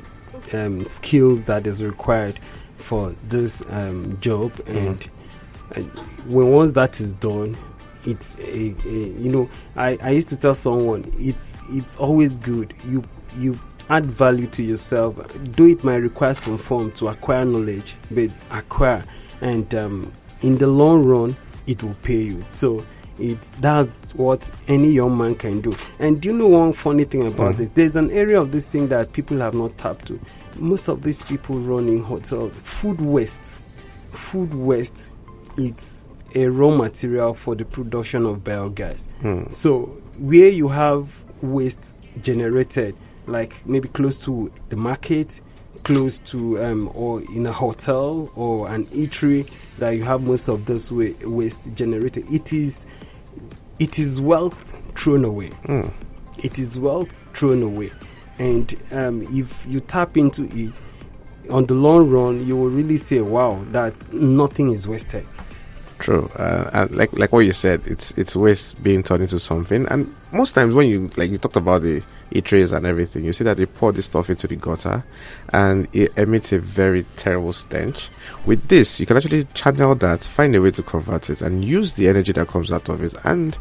um, 0.53 0.85
skills 0.85 1.43
that 1.45 1.65
is 1.65 1.83
required 1.83 2.39
for 2.77 3.15
this 3.27 3.63
um, 3.69 4.19
job. 4.21 4.53
And, 4.67 5.09
and 5.75 5.99
when 6.27 6.51
once 6.51 6.73
that 6.73 6.99
is 6.99 7.15
done, 7.15 7.57
it's 8.05 8.37
a, 8.37 8.75
a, 8.87 9.09
you 9.17 9.29
know 9.29 9.49
I, 9.75 9.97
I 10.01 10.11
used 10.11 10.29
to 10.29 10.39
tell 10.39 10.53
someone 10.53 11.11
it's 11.17 11.57
it's 11.71 11.97
always 11.97 12.39
good 12.39 12.73
you 12.85 13.03
you 13.37 13.59
add 13.89 14.05
value 14.05 14.47
to 14.47 14.63
yourself 14.63 15.15
do 15.55 15.65
it 15.65 15.83
might 15.83 15.97
require 15.97 16.33
some 16.33 16.57
form 16.57 16.91
to 16.91 17.07
acquire 17.07 17.45
knowledge 17.45 17.95
but 18.11 18.29
acquire 18.51 19.03
and 19.41 19.73
um, 19.75 20.11
in 20.41 20.57
the 20.57 20.67
long 20.67 21.05
run 21.05 21.35
it 21.67 21.83
will 21.83 21.95
pay 22.03 22.21
you. 22.21 22.43
So 22.49 22.85
it's 23.19 23.51
that's 23.59 24.13
what 24.15 24.49
any 24.67 24.89
young 24.91 25.17
man 25.17 25.35
can 25.35 25.59
do. 25.61 25.75
And 25.99 26.21
do 26.21 26.29
you 26.29 26.37
know 26.37 26.47
one 26.47 26.71
funny 26.73 27.03
thing 27.03 27.25
about 27.27 27.55
Mhm. 27.55 27.57
this? 27.57 27.69
There's 27.71 27.95
an 27.95 28.11
area 28.11 28.39
of 28.39 28.51
this 28.51 28.71
thing 28.71 28.87
that 28.89 29.11
people 29.11 29.37
have 29.39 29.53
not 29.53 29.77
tapped 29.77 30.05
to. 30.07 30.19
Most 30.55 30.87
of 30.87 31.01
these 31.03 31.23
people 31.23 31.59
running 31.59 32.03
hotels 32.03 32.53
food 32.63 33.01
waste 33.01 33.57
food 34.11 34.53
waste 34.53 35.11
it's 35.57 36.09
a 36.35 36.47
raw 36.47 36.69
material 36.69 37.33
for 37.33 37.55
the 37.55 37.65
production 37.65 38.25
of 38.25 38.43
biogas. 38.43 39.07
Hmm. 39.21 39.43
so 39.49 39.85
where 40.19 40.49
you 40.49 40.67
have 40.67 41.23
waste 41.41 41.97
generated 42.21 42.95
like 43.27 43.65
maybe 43.65 43.87
close 43.89 44.23
to 44.25 44.51
the 44.69 44.77
market 44.77 45.41
close 45.83 46.17
to 46.19 46.61
um, 46.61 46.91
or 46.95 47.21
in 47.33 47.45
a 47.45 47.51
hotel 47.51 48.29
or 48.35 48.67
an 48.67 48.85
eatery 48.87 49.49
that 49.77 49.91
you 49.91 50.03
have 50.03 50.21
most 50.21 50.49
of 50.49 50.65
this 50.65 50.91
wa- 50.91 51.05
waste 51.23 51.73
generated. 51.75 52.25
It 52.29 52.51
is 52.51 52.85
it 53.79 53.97
is 53.99 54.19
wealth 54.19 54.73
thrown 54.95 55.23
away. 55.23 55.49
Mm. 55.63 55.93
it 56.43 56.59
is 56.59 56.77
wealth 56.79 57.11
thrown 57.33 57.61
away. 57.63 57.91
And 58.39 58.75
um, 58.91 59.21
if 59.29 59.65
you 59.67 59.79
tap 59.79 60.17
into 60.17 60.43
it 60.51 60.81
on 61.49 61.65
the 61.67 61.73
long 61.73 62.09
run 62.09 62.45
you 62.45 62.57
will 62.57 62.69
really 62.69 62.97
say 62.97 63.21
wow 63.21 63.57
that 63.71 64.11
nothing 64.13 64.69
is 64.71 64.87
wasted 64.87 65.25
True, 65.99 66.29
uh, 66.35 66.69
and 66.73 66.95
like 66.95 67.11
like 67.13 67.31
what 67.31 67.45
you 67.45 67.53
said, 67.53 67.87
it's 67.87 68.11
it's 68.11 68.35
waste 68.35 68.81
being 68.83 69.01
turned 69.03 69.23
into 69.23 69.39
something. 69.39 69.87
And 69.87 70.15
most 70.31 70.53
times 70.53 70.75
when 70.75 70.87
you 70.87 71.09
like 71.17 71.31
you 71.31 71.37
talked 71.39 71.55
about 71.55 71.81
the 71.81 72.03
eateries 72.31 72.71
and 72.71 72.85
everything, 72.85 73.25
you 73.25 73.33
see 73.33 73.43
that 73.45 73.57
they 73.57 73.65
pour 73.65 73.91
this 73.91 74.05
stuff 74.05 74.29
into 74.29 74.47
the 74.47 74.55
gutter, 74.57 75.03
and 75.49 75.87
it 75.93 76.15
emits 76.15 76.51
a 76.51 76.59
very 76.59 77.03
terrible 77.15 77.51
stench. 77.51 78.09
With 78.45 78.67
this, 78.67 78.99
you 78.99 79.05
can 79.05 79.17
actually 79.17 79.47
channel 79.53 79.95
that, 79.95 80.23
find 80.23 80.55
a 80.55 80.61
way 80.61 80.71
to 80.71 80.83
convert 80.83 81.29
it, 81.31 81.41
and 81.41 81.65
use 81.65 81.93
the 81.93 82.07
energy 82.07 82.31
that 82.33 82.47
comes 82.47 82.71
out 82.71 82.89
of 82.89 83.01
it, 83.01 83.15
and 83.23 83.57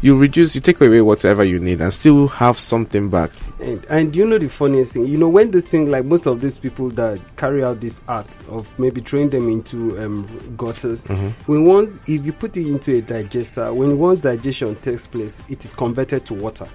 you 0.00 0.16
reduce, 0.16 0.54
you 0.54 0.60
take 0.60 0.80
away 0.80 1.00
whatever 1.00 1.44
you 1.44 1.58
need, 1.58 1.80
and 1.80 1.92
still 1.92 2.28
have 2.28 2.58
something 2.58 3.10
back. 3.10 3.30
And, 3.60 3.84
and 3.86 4.14
you 4.14 4.26
know 4.26 4.38
the 4.38 4.48
funniest 4.48 4.92
thing, 4.92 5.06
you 5.06 5.18
know, 5.18 5.28
when 5.28 5.50
this 5.50 5.68
thing, 5.68 5.90
like 5.90 6.04
most 6.04 6.26
of 6.26 6.40
these 6.40 6.56
people 6.58 6.88
that 6.90 7.20
carry 7.36 7.64
out 7.64 7.80
this 7.80 8.02
act 8.08 8.44
of 8.48 8.76
maybe 8.78 9.00
throwing 9.00 9.30
them 9.30 9.48
into 9.48 9.98
um, 9.98 10.54
gutters, 10.56 11.04
when 11.46 11.64
once, 11.64 12.08
if 12.08 12.24
you 12.24 12.32
put 12.32 12.56
it 12.56 12.68
into 12.68 12.96
a 12.96 13.00
digester, 13.00 13.72
when 13.74 13.98
once 13.98 14.20
digestion 14.20 14.76
takes 14.76 15.06
place, 15.06 15.42
it 15.48 15.64
is 15.64 15.74
converted 15.74 16.24
to 16.26 16.34
water. 16.34 16.66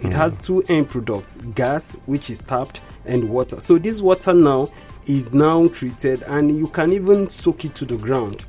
It 0.00 0.12
has 0.12 0.38
two 0.38 0.62
end 0.68 0.88
products: 0.88 1.36
gas, 1.56 1.90
which 2.06 2.30
is 2.30 2.38
tapped, 2.38 2.80
and 3.04 3.28
water. 3.28 3.58
So 3.60 3.78
this 3.78 4.00
water 4.00 4.32
now 4.32 4.68
is 5.06 5.32
now 5.32 5.66
treated, 5.68 6.22
and 6.22 6.56
you 6.56 6.68
can 6.68 6.92
even 6.92 7.28
soak 7.28 7.64
it 7.64 7.74
to 7.74 7.84
the 7.84 7.96
ground. 7.96 8.44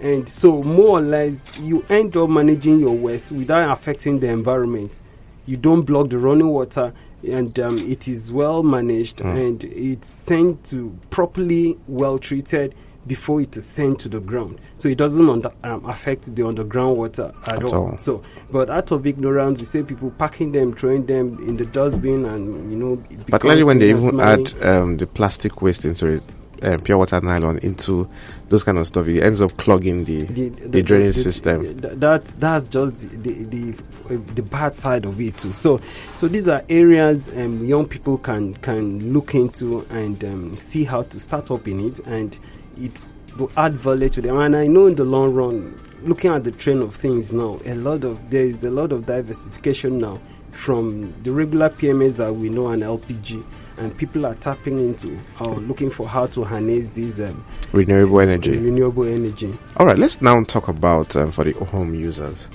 And 0.00 0.28
so, 0.28 0.62
more 0.62 0.98
or 0.98 1.00
less, 1.00 1.58
you 1.58 1.84
end 1.88 2.16
up 2.16 2.28
managing 2.28 2.80
your 2.80 2.94
waste 2.94 3.32
without 3.32 3.70
affecting 3.70 4.20
the 4.20 4.28
environment. 4.28 5.00
You 5.46 5.56
don't 5.56 5.82
block 5.82 6.10
the 6.10 6.18
running 6.18 6.48
water, 6.48 6.92
and 7.26 7.58
um, 7.58 7.78
it 7.78 8.08
is 8.08 8.30
well 8.32 8.62
managed, 8.62 9.20
and 9.20 9.62
it's 9.64 10.08
sent 10.08 10.64
to 10.66 10.96
properly 11.10 11.78
well 11.86 12.18
treated 12.18 12.74
before 13.06 13.40
it 13.40 13.56
is 13.56 13.64
sent 13.64 14.00
to 14.00 14.08
the 14.08 14.20
ground. 14.20 14.60
So 14.74 14.88
it 14.88 14.98
doesn't 14.98 15.28
under, 15.28 15.52
um, 15.62 15.84
affect 15.86 16.34
the 16.34 16.46
underground 16.46 16.96
water 16.96 17.32
at, 17.46 17.56
At 17.56 17.64
all. 17.64 17.74
all. 17.74 17.98
So, 17.98 18.22
but 18.50 18.68
out 18.68 18.90
of 18.90 19.06
ignorance, 19.06 19.60
we 19.60 19.64
say 19.64 19.82
people 19.82 20.10
packing 20.10 20.52
them, 20.52 20.74
throwing 20.74 21.06
them 21.06 21.38
in 21.46 21.56
the 21.56 21.66
dustbin, 21.66 22.24
and 22.24 22.70
you 22.70 22.76
know. 22.76 22.96
Particularly 23.26 23.64
when 23.64 23.78
they 23.78 23.90
even 23.90 24.20
add 24.20 24.52
um, 24.62 24.96
the 24.96 25.06
plastic 25.06 25.62
waste 25.62 25.84
into 25.84 26.06
it, 26.06 26.22
um, 26.62 26.80
pure 26.80 26.98
water 26.98 27.20
nylon 27.20 27.58
into 27.58 28.08
those 28.48 28.62
kind 28.62 28.78
of 28.78 28.86
stuff, 28.86 29.06
it 29.08 29.22
ends 29.22 29.40
up 29.40 29.56
clogging 29.56 30.04
the, 30.04 30.22
the, 30.22 30.82
drainage 30.82 31.16
system. 31.16 31.76
that 31.78 32.00
that's 32.38 32.68
just 32.68 32.98
the 33.22 33.32
the, 33.32 33.70
the 34.08 34.16
the 34.34 34.42
bad 34.42 34.74
side 34.74 35.04
of 35.04 35.20
it 35.20 35.38
too. 35.38 35.52
So 35.52 35.80
so 36.14 36.28
these 36.28 36.48
are 36.48 36.62
areas 36.68 37.28
um, 37.36 37.64
young 37.64 37.86
people 37.86 38.18
can 38.18 38.54
can 38.54 39.12
look 39.12 39.34
into 39.34 39.84
and 39.90 40.22
um, 40.24 40.56
see 40.56 40.84
how 40.84 41.02
to 41.02 41.20
start 41.20 41.50
up 41.50 41.66
in 41.66 41.80
it, 41.80 41.98
and 42.00 42.38
it 42.76 43.02
will 43.36 43.50
add 43.56 43.74
value 43.74 44.08
to 44.08 44.20
them. 44.20 44.38
And 44.38 44.56
I 44.56 44.66
know 44.66 44.86
in 44.86 44.94
the 44.94 45.04
long 45.04 45.34
run, 45.34 45.80
looking 46.02 46.30
at 46.30 46.44
the 46.44 46.52
trend 46.52 46.82
of 46.82 46.94
things 46.94 47.32
now, 47.32 47.58
a 47.64 47.74
lot 47.74 48.04
of 48.04 48.30
there 48.30 48.44
is 48.44 48.64
a 48.64 48.70
lot 48.70 48.92
of 48.92 49.06
diversification 49.06 49.98
now 49.98 50.20
from 50.52 51.12
the 51.22 51.32
regular 51.32 51.68
PMS 51.68 52.16
that 52.16 52.32
we 52.32 52.48
know 52.48 52.68
and 52.68 52.82
LPG. 52.82 53.44
And 53.78 53.96
people 53.96 54.24
are 54.24 54.34
tapping 54.34 54.78
into 54.78 55.18
or 55.38 55.56
looking 55.56 55.90
for 55.90 56.08
how 56.08 56.26
to 56.28 56.44
harness 56.44 56.90
these 56.90 57.20
um, 57.20 57.44
renewable 57.72 58.20
energy. 58.20 58.56
renewable 58.56 59.04
energy. 59.04 59.52
All 59.76 59.84
right, 59.86 59.98
let's 59.98 60.22
now 60.22 60.42
talk 60.44 60.68
about 60.68 61.14
um, 61.14 61.30
for 61.30 61.44
the 61.44 61.52
home 61.52 61.94
users. 61.94 62.48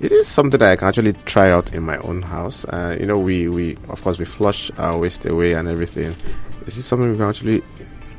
It 0.00 0.12
is 0.12 0.28
something 0.28 0.60
that 0.60 0.72
I 0.72 0.76
can 0.76 0.88
actually 0.88 1.14
try 1.24 1.50
out 1.50 1.72
in 1.72 1.82
my 1.82 1.96
own 1.98 2.20
house. 2.20 2.66
Uh, 2.66 2.98
you 3.00 3.06
know, 3.06 3.18
we, 3.18 3.48
we 3.48 3.76
of 3.88 4.02
course 4.02 4.18
we 4.18 4.26
flush 4.26 4.70
our 4.76 4.98
waste 4.98 5.24
away 5.24 5.54
and 5.54 5.66
everything. 5.66 6.14
Is 6.66 6.76
this 6.76 6.84
something 6.84 7.10
we 7.10 7.16
can 7.16 7.28
actually? 7.28 7.62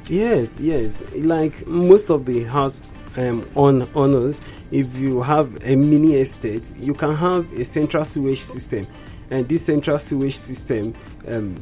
Yes, 0.10 0.60
yes. 0.60 1.04
Like 1.16 1.68
most 1.68 2.10
of 2.10 2.26
the 2.26 2.44
house 2.46 2.82
um, 3.18 3.48
on 3.56 3.88
owners, 3.94 4.42
if 4.72 4.96
you 4.96 5.22
have 5.22 5.56
a 5.64 5.76
mini 5.76 6.16
estate, 6.16 6.72
you 6.78 6.94
can 6.94 7.16
have 7.16 7.52
a 7.54 7.64
central 7.64 8.06
sewage 8.06 8.42
system, 8.42 8.86
and 9.30 9.48
this 9.48 9.66
central 9.66 10.00
sewage 10.00 10.36
system 10.36 10.96
um, 11.28 11.62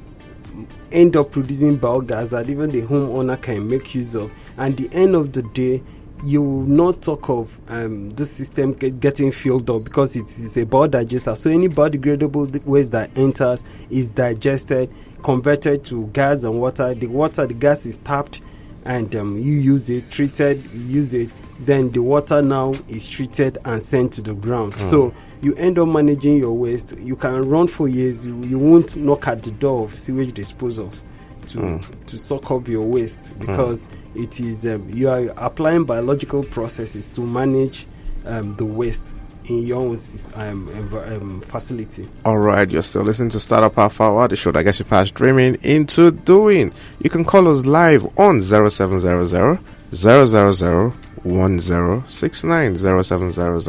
end 0.91 1.15
up 1.15 1.31
producing 1.31 1.77
biogas 1.77 2.29
that 2.31 2.49
even 2.49 2.69
the 2.69 2.81
homeowner 2.83 3.41
can 3.41 3.67
make 3.67 3.93
use 3.95 4.15
of. 4.15 4.31
And 4.57 4.77
the 4.77 4.89
end 4.95 5.15
of 5.15 5.33
the 5.33 5.43
day, 5.43 5.83
you 6.23 6.41
will 6.41 6.63
not 6.63 7.01
talk 7.01 7.29
of 7.29 7.59
um, 7.67 8.15
system 8.17 8.73
get, 8.73 8.99
getting 8.99 9.31
filled 9.31 9.69
up 9.69 9.83
because 9.83 10.15
it 10.15 10.23
is 10.23 10.57
a 10.57 10.65
biodigester. 10.65 11.35
So 11.35 11.49
any 11.49 11.67
biodegradable 11.67 12.65
waste 12.65 12.91
that 12.93 13.11
enters 13.15 13.63
is 13.89 14.09
digested, 14.09 14.91
converted 15.23 15.83
to 15.85 16.07
gas 16.07 16.43
and 16.43 16.59
water. 16.59 16.93
The 16.93 17.07
water, 17.07 17.45
the 17.45 17.53
gas 17.53 17.85
is 17.85 17.97
tapped, 17.97 18.41
and 18.85 19.15
um, 19.15 19.37
you 19.37 19.53
use 19.53 19.89
it, 19.89 20.09
treated, 20.09 20.63
you 20.73 20.95
use 20.97 21.13
it. 21.13 21.31
Then 21.59 21.91
the 21.91 22.01
water 22.01 22.41
now 22.41 22.73
is 22.89 23.07
treated 23.07 23.57
and 23.63 23.81
sent 23.81 24.13
to 24.13 24.21
the 24.21 24.35
ground. 24.35 24.77
So 24.77 25.13
you 25.41 25.53
end 25.55 25.79
up 25.79 25.87
managing 25.87 26.37
your 26.37 26.53
waste. 26.53 26.97
You 26.97 27.15
can 27.15 27.49
run 27.49 27.67
for 27.67 27.87
years. 27.87 28.25
You, 28.25 28.37
you 28.43 28.59
won't 28.59 28.95
knock 28.95 29.27
at 29.27 29.43
the 29.43 29.51
door 29.51 29.85
of 29.85 29.95
sewage 29.95 30.33
disposals 30.33 31.05
to 31.47 31.79
to 32.07 32.17
suck 32.17 32.51
up 32.51 32.67
your 32.67 32.85
waste 32.85 33.37
because 33.39 33.87
it 34.15 34.39
is 34.39 34.65
um, 34.65 34.87
you 34.89 35.09
are 35.09 35.31
applying 35.37 35.85
biological 35.85 36.43
processes 36.43 37.07
to 37.09 37.21
manage 37.21 37.87
um, 38.25 38.53
the 38.55 38.65
waste 38.65 39.15
in 39.47 39.63
your 39.63 39.81
own 39.81 39.97
um, 40.35 40.93
um, 40.93 41.41
facility. 41.41 42.09
All 42.25 42.39
right, 42.39 42.69
you're 42.69 42.81
still 42.81 43.03
listening 43.03 43.29
to 43.29 43.39
Startup 43.39 43.73
Half 43.75 44.01
Hour, 44.01 44.27
the 44.27 44.35
show 44.35 44.51
that 44.51 44.63
gets 44.63 44.79
you 44.79 44.85
past 44.85 45.13
dreaming 45.13 45.55
into 45.61 46.11
doing. 46.11 46.73
You 46.99 47.09
can 47.09 47.23
call 47.23 47.47
us 47.47 47.65
live 47.65 48.05
on 48.17 48.41
0700 48.41 49.59
000 49.93 50.93
1069 51.25 52.75
0700 52.77 53.61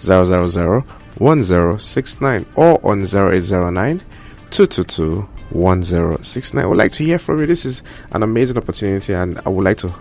000 0.00 0.84
1069 1.18 2.46
or 2.56 2.80
on 2.86 3.02
0809 3.02 4.02
222 4.50 5.28
1069. 5.50 6.64
I 6.64 6.66
would 6.66 6.78
like 6.78 6.92
to 6.92 7.04
hear 7.04 7.18
from 7.18 7.40
you. 7.40 7.46
This 7.46 7.64
is 7.64 7.82
an 8.12 8.22
amazing 8.22 8.56
opportunity, 8.56 9.12
and 9.14 9.40
I 9.46 9.48
would 9.48 9.64
like 9.64 9.78
to 9.78 9.94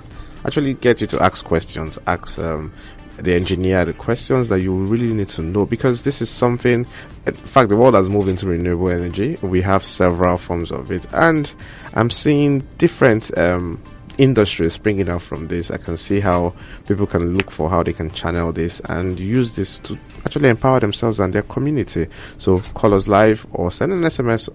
actually 0.46 0.74
get 0.76 1.02
you 1.02 1.08
to 1.08 1.22
ask 1.22 1.44
questions, 1.46 1.98
ask 2.08 2.38
um, 2.40 2.74
the 3.18 3.34
engineer 3.34 3.86
the 3.86 3.94
questions 3.94 4.50
that 4.50 4.60
you 4.60 4.76
really 4.86 5.14
need 5.14 5.30
to 5.30 5.42
know 5.42 5.66
because 5.66 6.04
this 6.04 6.22
is 6.22 6.30
something. 6.30 6.86
In 7.26 7.34
fact, 7.34 7.70
the 7.70 7.78
world 7.78 7.96
has 7.96 8.10
moved 8.10 8.30
into 8.30 8.48
renewable 8.48 8.90
energy. 8.90 9.38
We 9.42 9.62
have 9.62 9.84
several 9.84 10.38
forms 10.38 10.72
of 10.72 10.92
it, 10.92 11.06
and 11.14 11.52
I'm 11.94 12.10
seeing 12.10 12.60
different. 12.78 13.36
Um, 13.38 13.82
industries 14.18 14.74
springing 14.74 15.10
up 15.10 15.22
from 15.22 15.48
this 15.48 15.72
i 15.72 15.78
can 15.78 15.98
see 15.98 16.20
how 16.20 16.54
people 16.88 17.06
can 17.06 17.36
look 17.36 17.52
for 17.52 17.70
how 17.70 17.84
they 17.84 17.94
can 17.94 18.10
channel 18.12 18.52
this 18.52 18.80
and 18.82 19.20
use 19.20 19.56
this 19.56 19.80
to 19.80 19.98
actually 20.26 20.50
empower 20.50 20.80
themselves 20.80 21.20
and 21.20 21.34
their 21.34 21.44
community 21.44 22.08
so 22.38 22.60
call 22.60 22.94
us 22.94 23.08
live 23.08 23.46
or 23.52 23.72
send 23.72 23.92
an 23.92 24.02
sms 24.02 24.50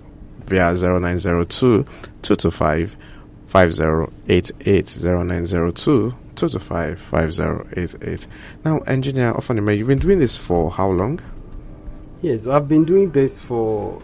via 0.46 0.74
0902 0.74 1.84
225 2.22 2.96
5088 3.46 4.96
0902 5.02 6.14
225 6.40 7.00
5088. 7.00 8.26
Now, 8.64 8.78
engineer 8.80 9.34
Ofonime, 9.34 9.76
you've 9.76 9.88
been 9.88 9.98
doing 9.98 10.18
this 10.18 10.36
for 10.36 10.70
how 10.70 10.88
long? 10.88 11.20
Yes, 12.22 12.46
I've 12.46 12.68
been 12.68 12.84
doing 12.84 13.10
this 13.10 13.40
for 13.40 14.00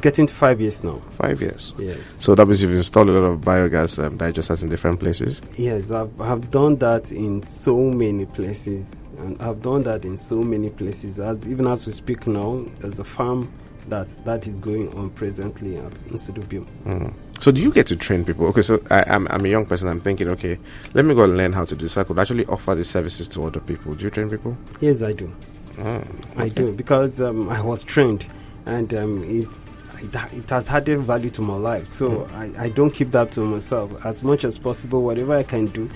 getting 0.00 0.26
to 0.26 0.34
five 0.34 0.60
years 0.60 0.84
now. 0.84 1.00
Five 1.12 1.40
years. 1.40 1.72
Yes. 1.78 2.18
So 2.20 2.34
that 2.34 2.46
means 2.46 2.62
you've 2.62 2.72
installed 2.72 3.08
a 3.08 3.12
lot 3.12 3.26
of 3.26 3.40
biogas 3.40 4.02
um, 4.02 4.18
digesters 4.18 4.62
in 4.62 4.68
different 4.68 5.00
places. 5.00 5.42
Yes, 5.56 5.90
I've, 5.90 6.20
I've 6.20 6.50
done 6.50 6.76
that 6.76 7.10
in 7.10 7.46
so 7.46 7.76
many 7.76 8.26
places, 8.26 9.00
and 9.18 9.40
I've 9.42 9.62
done 9.62 9.82
that 9.84 10.04
in 10.04 10.16
so 10.16 10.36
many 10.36 10.70
places. 10.70 11.18
As 11.18 11.48
even 11.48 11.66
as 11.66 11.86
we 11.86 11.92
speak 11.92 12.26
now, 12.26 12.64
there's 12.78 13.00
a 13.00 13.04
farm 13.04 13.52
that 13.88 14.08
that 14.24 14.46
is 14.46 14.60
going 14.60 14.94
on 14.94 15.10
presently 15.10 15.76
at 15.76 15.92
Nsit 15.92 16.34
Ubium. 16.34 16.66
Mm. 16.84 17.14
So 17.40 17.50
do 17.50 17.60
you 17.60 17.72
get 17.72 17.86
to 17.88 17.96
train 17.96 18.24
people? 18.24 18.46
Okay, 18.46 18.62
so 18.62 18.82
I, 18.90 19.04
I'm, 19.06 19.26
I'm 19.28 19.44
a 19.44 19.48
young 19.48 19.66
person. 19.66 19.88
I'm 19.88 20.00
thinking, 20.00 20.28
okay, 20.28 20.58
let 20.94 21.04
me 21.04 21.14
go 21.14 21.24
and 21.24 21.36
learn 21.36 21.52
how 21.52 21.64
to 21.64 21.74
do 21.74 21.84
this. 21.84 21.96
I 21.96 22.04
could 22.04 22.18
actually 22.18 22.46
offer 22.46 22.74
these 22.74 22.90
services 22.90 23.28
to 23.28 23.44
other 23.44 23.60
people. 23.60 23.94
Do 23.94 24.04
you 24.04 24.10
train 24.10 24.30
people? 24.30 24.56
Yes, 24.80 25.02
I 25.02 25.12
do. 25.12 25.32
Mm, 25.76 26.38
I 26.38 26.48
do 26.48 26.72
because 26.72 27.20
um, 27.20 27.48
I 27.48 27.60
was 27.62 27.82
trained, 27.82 28.26
and 28.66 28.92
um, 28.92 29.24
it, 29.24 29.48
it 29.98 30.14
it 30.32 30.50
has 30.50 30.68
added 30.68 31.00
value 31.00 31.30
to 31.30 31.42
my 31.42 31.56
life. 31.56 31.88
So 31.88 32.26
I, 32.32 32.50
I 32.58 32.68
don't 32.68 32.90
keep 32.90 33.10
that 33.12 33.32
to 33.32 33.40
myself. 33.42 34.04
As 34.04 34.22
much 34.24 34.44
as 34.44 34.58
possible, 34.58 35.02
whatever 35.02 35.34
I 35.34 35.42
can 35.42 35.66
do, 35.66 35.88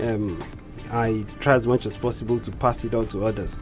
um, 0.00 0.42
I 0.90 1.24
try 1.40 1.54
as 1.54 1.66
much 1.66 1.86
as 1.86 1.96
possible 1.96 2.38
to 2.40 2.50
pass 2.52 2.84
it 2.84 2.94
on 2.94 3.06
to 3.08 3.24
others, 3.24 3.56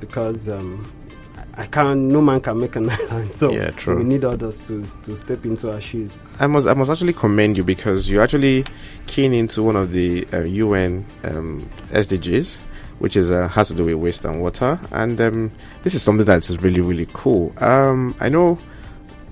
because 0.00 0.48
um, 0.48 0.90
I- 1.36 1.62
I 1.62 1.66
can't. 1.66 2.00
No 2.00 2.20
man 2.20 2.40
can 2.40 2.58
make 2.58 2.74
an 2.76 2.90
island. 3.10 3.30
So 3.32 3.52
Yeah, 3.52 3.70
true. 3.70 3.96
we 3.98 4.04
need 4.04 4.24
others 4.24 4.60
to 4.62 4.82
to 5.02 5.16
step 5.16 5.44
into 5.44 5.70
our 5.72 5.80
shoes. 5.80 6.22
I 6.40 6.46
must 6.46 6.66
I 6.66 6.74
must 6.74 6.90
actually 6.90 7.12
commend 7.12 7.56
you 7.56 7.64
because 7.64 8.08
you 8.08 8.20
actually 8.20 8.64
keen 9.06 9.32
into 9.34 9.62
one 9.62 9.76
of 9.76 9.92
the 9.92 10.26
uh, 10.32 10.40
UN 10.40 11.04
um, 11.24 11.60
SDGs, 11.90 12.56
which 12.98 13.16
is 13.16 13.30
uh, 13.30 13.46
has 13.48 13.68
to 13.68 13.74
do 13.74 13.84
with 13.84 13.94
waste 13.96 14.24
and 14.24 14.40
water, 14.40 14.80
and 14.92 15.20
um, 15.20 15.52
this 15.84 15.94
is 15.94 16.02
something 16.02 16.26
that 16.26 16.48
is 16.50 16.60
really 16.62 16.80
really 16.80 17.06
cool. 17.12 17.52
Um, 17.62 18.14
I 18.20 18.28
know, 18.30 18.58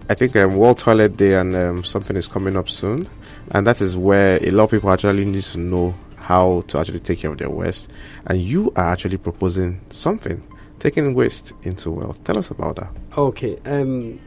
I 0.09 0.15
think 0.15 0.35
um, 0.37 0.57
World 0.57 0.79
Toilet 0.79 1.17
Day 1.17 1.35
and 1.35 1.55
um, 1.55 1.85
something 1.85 2.17
is 2.17 2.27
coming 2.27 2.57
up 2.57 2.69
soon, 2.69 3.09
and 3.53 3.67
that 3.67 3.81
is 3.81 3.97
where 3.97 4.43
a 4.43 4.51
lot 4.51 4.65
of 4.65 4.71
people 4.71 4.91
actually 4.91 5.25
need 5.25 5.43
to 5.43 5.59
know 5.59 5.95
how 6.17 6.65
to 6.69 6.79
actually 6.79 7.01
take 7.01 7.21
care 7.21 7.31
of 7.31 7.39
their 7.39 7.51
waste, 7.51 7.91
and 8.27 8.41
you 8.41 8.73
are 8.77 8.93
actually 8.93 9.17
proposing 9.17 9.81
something. 9.91 10.43
Taking 10.79 11.15
waste 11.15 11.53
into 11.63 11.91
wealth. 11.93 12.23
Tell 12.25 12.39
us 12.39 12.51
about 12.51 12.77
that. 12.77 12.91
Okay. 13.17 13.57
Um, 13.65 14.19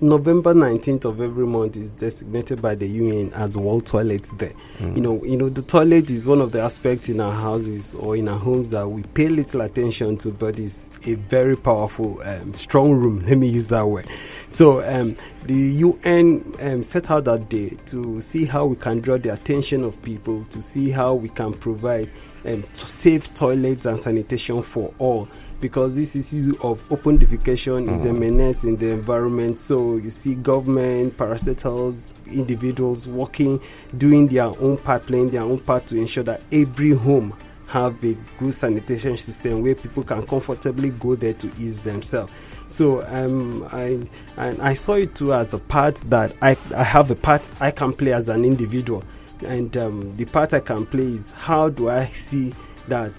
November 0.00 0.52
19th 0.52 1.06
of 1.06 1.22
every 1.22 1.46
month 1.46 1.74
is 1.74 1.90
designated 1.92 2.60
by 2.60 2.74
the 2.74 2.86
UN 2.86 3.32
as 3.32 3.56
World 3.56 3.86
Toilets 3.86 4.34
Day. 4.34 4.52
You 4.80 5.00
know, 5.00 5.24
you 5.24 5.38
know, 5.38 5.48
the 5.48 5.62
toilet 5.62 6.10
is 6.10 6.28
one 6.28 6.42
of 6.42 6.52
the 6.52 6.60
aspects 6.60 7.08
in 7.08 7.18
our 7.18 7.32
houses 7.32 7.94
or 7.94 8.14
in 8.14 8.28
our 8.28 8.38
homes 8.38 8.68
that 8.70 8.86
we 8.86 9.02
pay 9.02 9.28
little 9.28 9.62
attention 9.62 10.18
to, 10.18 10.32
but 10.32 10.58
it's 10.58 10.90
a 11.06 11.14
very 11.14 11.56
powerful, 11.56 12.20
um, 12.24 12.52
strong 12.52 12.92
room. 12.92 13.20
Let 13.26 13.38
me 13.38 13.48
use 13.48 13.68
that 13.68 13.86
word. 13.86 14.06
So, 14.50 14.86
um, 14.86 15.16
the 15.46 15.54
UN 15.54 16.54
um, 16.60 16.82
set 16.82 17.10
out 17.10 17.24
that 17.24 17.48
day 17.48 17.70
to 17.86 18.20
see 18.20 18.44
how 18.44 18.66
we 18.66 18.76
can 18.76 19.00
draw 19.00 19.16
the 19.16 19.32
attention 19.32 19.82
of 19.82 20.00
people, 20.02 20.44
to 20.50 20.60
see 20.60 20.90
how 20.90 21.14
we 21.14 21.30
can 21.30 21.54
provide 21.54 22.10
um, 22.44 22.62
to 22.62 22.86
safe 22.86 23.32
toilets 23.32 23.86
and 23.86 23.98
sanitation 23.98 24.62
for 24.62 24.92
all 24.98 25.26
because 25.60 25.94
this 25.94 26.14
issue 26.16 26.54
of 26.62 26.84
open 26.92 27.18
defecation 27.18 27.92
is 27.92 28.04
a 28.04 28.08
Mm. 28.08 28.18
menace 28.18 28.64
in 28.64 28.76
the 28.76 28.90
environment. 28.90 29.58
So 29.58 29.96
you 29.96 30.10
see 30.10 30.34
government, 30.34 31.16
parastatals, 31.16 32.10
individuals 32.30 33.08
working, 33.08 33.60
doing 33.96 34.28
their 34.28 34.44
own 34.60 34.76
part, 34.76 35.06
playing 35.06 35.30
their 35.30 35.42
own 35.42 35.58
part 35.58 35.86
to 35.88 35.96
ensure 35.98 36.24
that 36.24 36.40
every 36.52 36.90
home 36.90 37.32
have 37.68 38.02
a 38.04 38.16
good 38.38 38.54
sanitation 38.54 39.16
system 39.16 39.60
where 39.62 39.74
people 39.74 40.02
can 40.04 40.24
comfortably 40.24 40.90
go 40.90 41.16
there 41.16 41.32
to 41.32 41.50
ease 41.58 41.80
themselves. 41.80 42.32
So 42.68 43.04
um, 43.08 43.66
I 43.72 44.00
and 44.36 44.60
I 44.60 44.74
saw 44.74 44.94
it 44.94 45.14
too 45.14 45.32
as 45.34 45.52
a 45.54 45.58
part 45.58 45.96
that 46.10 46.34
I, 46.42 46.56
I 46.74 46.84
have 46.84 47.10
a 47.10 47.16
part 47.16 47.50
I 47.60 47.70
can 47.72 47.92
play 47.92 48.12
as 48.12 48.28
an 48.28 48.44
individual, 48.44 49.02
and 49.44 49.76
um, 49.76 50.16
the 50.16 50.26
part 50.26 50.52
I 50.54 50.60
can 50.60 50.86
play 50.86 51.04
is 51.06 51.32
how 51.32 51.68
do 51.68 51.88
I 51.88 52.04
see 52.06 52.54
that 52.88 53.12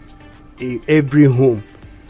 a, 0.61 0.79
every 0.87 1.25
home 1.25 1.61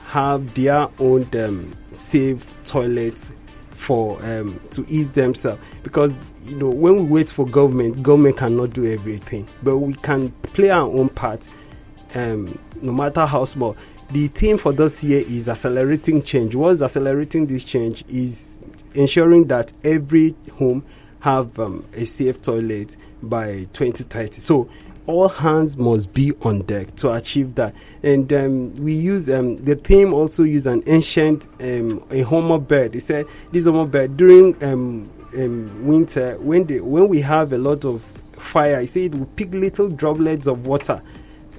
have 0.07 0.53
their 0.53 0.87
own 0.99 1.27
um, 1.37 1.71
safe 1.91 2.55
toilets 2.63 3.29
for 3.71 4.23
um, 4.23 4.59
to 4.71 4.85
ease 4.87 5.11
themselves. 5.11 5.61
Because 5.83 6.29
you 6.45 6.55
know 6.55 6.69
when 6.69 6.95
we 6.95 7.03
wait 7.03 7.29
for 7.29 7.45
government 7.45 8.01
government 8.03 8.37
cannot 8.37 8.71
do 8.71 8.91
everything. 8.91 9.47
But 9.61 9.79
we 9.79 9.93
can 9.95 10.31
play 10.31 10.69
our 10.69 10.87
own 10.87 11.09
part 11.09 11.45
um, 12.15 12.57
no 12.81 12.93
matter 12.93 13.25
how 13.25 13.43
small. 13.45 13.75
The 14.11 14.27
theme 14.27 14.57
for 14.57 14.71
this 14.71 15.03
year 15.03 15.19
is 15.27 15.49
accelerating 15.49 16.21
change. 16.21 16.55
What's 16.55 16.81
accelerating 16.81 17.45
this 17.47 17.65
change 17.65 18.05
is 18.07 18.61
ensuring 18.95 19.47
that 19.47 19.73
every 19.83 20.33
home 20.53 20.85
have 21.19 21.59
um, 21.59 21.85
a 21.93 22.05
safe 22.05 22.41
toilet 22.41 22.95
by 23.21 23.65
2030 23.73 24.33
so 24.33 24.69
all 25.07 25.29
hands 25.29 25.77
must 25.77 26.13
be 26.13 26.33
on 26.41 26.59
deck 26.59 26.95
to 26.97 27.13
achieve 27.13 27.55
that. 27.55 27.73
And 28.03 28.31
um, 28.33 28.75
we 28.75 28.93
use 28.93 29.29
um, 29.29 29.63
the 29.63 29.75
theme 29.75 30.13
also 30.13 30.43
use 30.43 30.67
an 30.67 30.83
ancient 30.85 31.47
um, 31.59 32.05
a 32.11 32.21
hummingbird. 32.21 32.93
He 32.93 32.99
said 32.99 33.25
this 33.51 33.65
hummingbird 33.65 34.17
during 34.17 34.61
um, 34.63 35.09
um, 35.33 35.87
winter 35.87 36.37
when 36.39 36.65
when 36.67 37.07
we 37.07 37.21
have 37.21 37.53
a 37.53 37.57
lot 37.57 37.85
of 37.85 38.01
fire. 38.33 38.81
He 38.81 38.87
said 38.87 39.01
it 39.03 39.15
will 39.15 39.25
pick 39.25 39.53
little 39.53 39.89
droplets 39.89 40.47
of 40.47 40.67
water. 40.67 41.01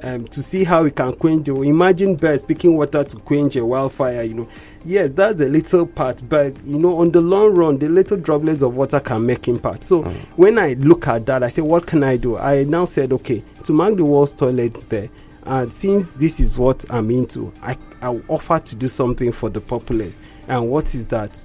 Um, 0.02 0.26
to 0.26 0.42
see 0.42 0.64
how 0.64 0.84
we 0.84 0.90
can 0.90 1.12
quench. 1.14 1.46
the- 1.46 1.60
Imagine 1.62 2.14
birds 2.16 2.44
picking 2.44 2.76
water 2.76 3.02
to 3.04 3.16
quench 3.16 3.56
a 3.56 3.64
wildfire. 3.66 4.22
You 4.22 4.34
know, 4.34 4.48
yes, 4.84 5.10
that's 5.14 5.40
a 5.40 5.48
little 5.48 5.86
part, 5.86 6.22
but 6.28 6.54
you 6.64 6.78
know, 6.78 6.98
on 6.98 7.10
the 7.10 7.20
long 7.20 7.54
run, 7.54 7.78
the 7.78 7.88
little 7.88 8.16
droplets 8.16 8.62
of 8.62 8.74
water 8.76 9.00
can 9.00 9.26
make 9.26 9.48
impact. 9.48 9.82
So 9.84 10.02
when 10.36 10.58
I 10.58 10.74
look 10.74 11.08
at 11.08 11.26
that, 11.26 11.42
I 11.42 11.48
say, 11.48 11.62
what 11.62 11.86
can 11.86 12.02
I 12.04 12.16
do? 12.16 12.36
I 12.36 12.62
now 12.64 12.84
said, 12.84 13.12
okay, 13.12 13.42
to 13.64 13.72
mark 13.72 13.96
the 13.96 14.04
world's 14.04 14.34
toilets 14.34 14.84
there, 14.84 15.08
and 15.44 15.72
since 15.72 16.12
this 16.12 16.38
is 16.40 16.58
what 16.58 16.84
I'm 16.90 17.10
into, 17.10 17.52
I 17.62 17.76
I 18.00 18.20
offer 18.28 18.60
to 18.60 18.76
do 18.76 18.86
something 18.86 19.32
for 19.32 19.50
the 19.50 19.60
populace. 19.60 20.20
And 20.46 20.70
what 20.70 20.94
is 20.94 21.06
that? 21.06 21.42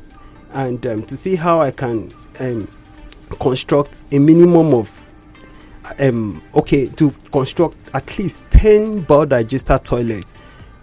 And 0.52 0.86
um, 0.86 1.02
to 1.04 1.18
see 1.18 1.36
how 1.36 1.60
I 1.62 1.72
can 1.72 2.14
um, 2.40 2.68
construct 3.40 4.02
a 4.12 4.20
minimum 4.20 4.74
of 4.76 4.92
um 6.00 6.42
okay 6.56 6.88
to 6.88 7.12
construct 7.32 7.78
at 7.94 8.18
least 8.18 8.42
10 8.52 9.06
biodigester 9.06 9.84
toilets 9.84 10.34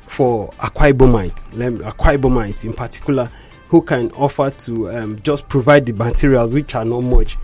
for 0.00 0.48
Akwa 0.58 0.92
Ibomite, 0.92 1.56
lem- 1.56 2.64
in 2.64 2.72
particular, 2.72 3.30
who 3.68 3.80
can 3.80 4.10
offer 4.12 4.50
to 4.50 4.90
um, 4.90 5.20
just 5.22 5.48
provide 5.48 5.86
the 5.86 5.92
materials 5.92 6.52
which 6.52 6.74
are 6.74 6.84
not 6.84 7.02
much, 7.02 7.38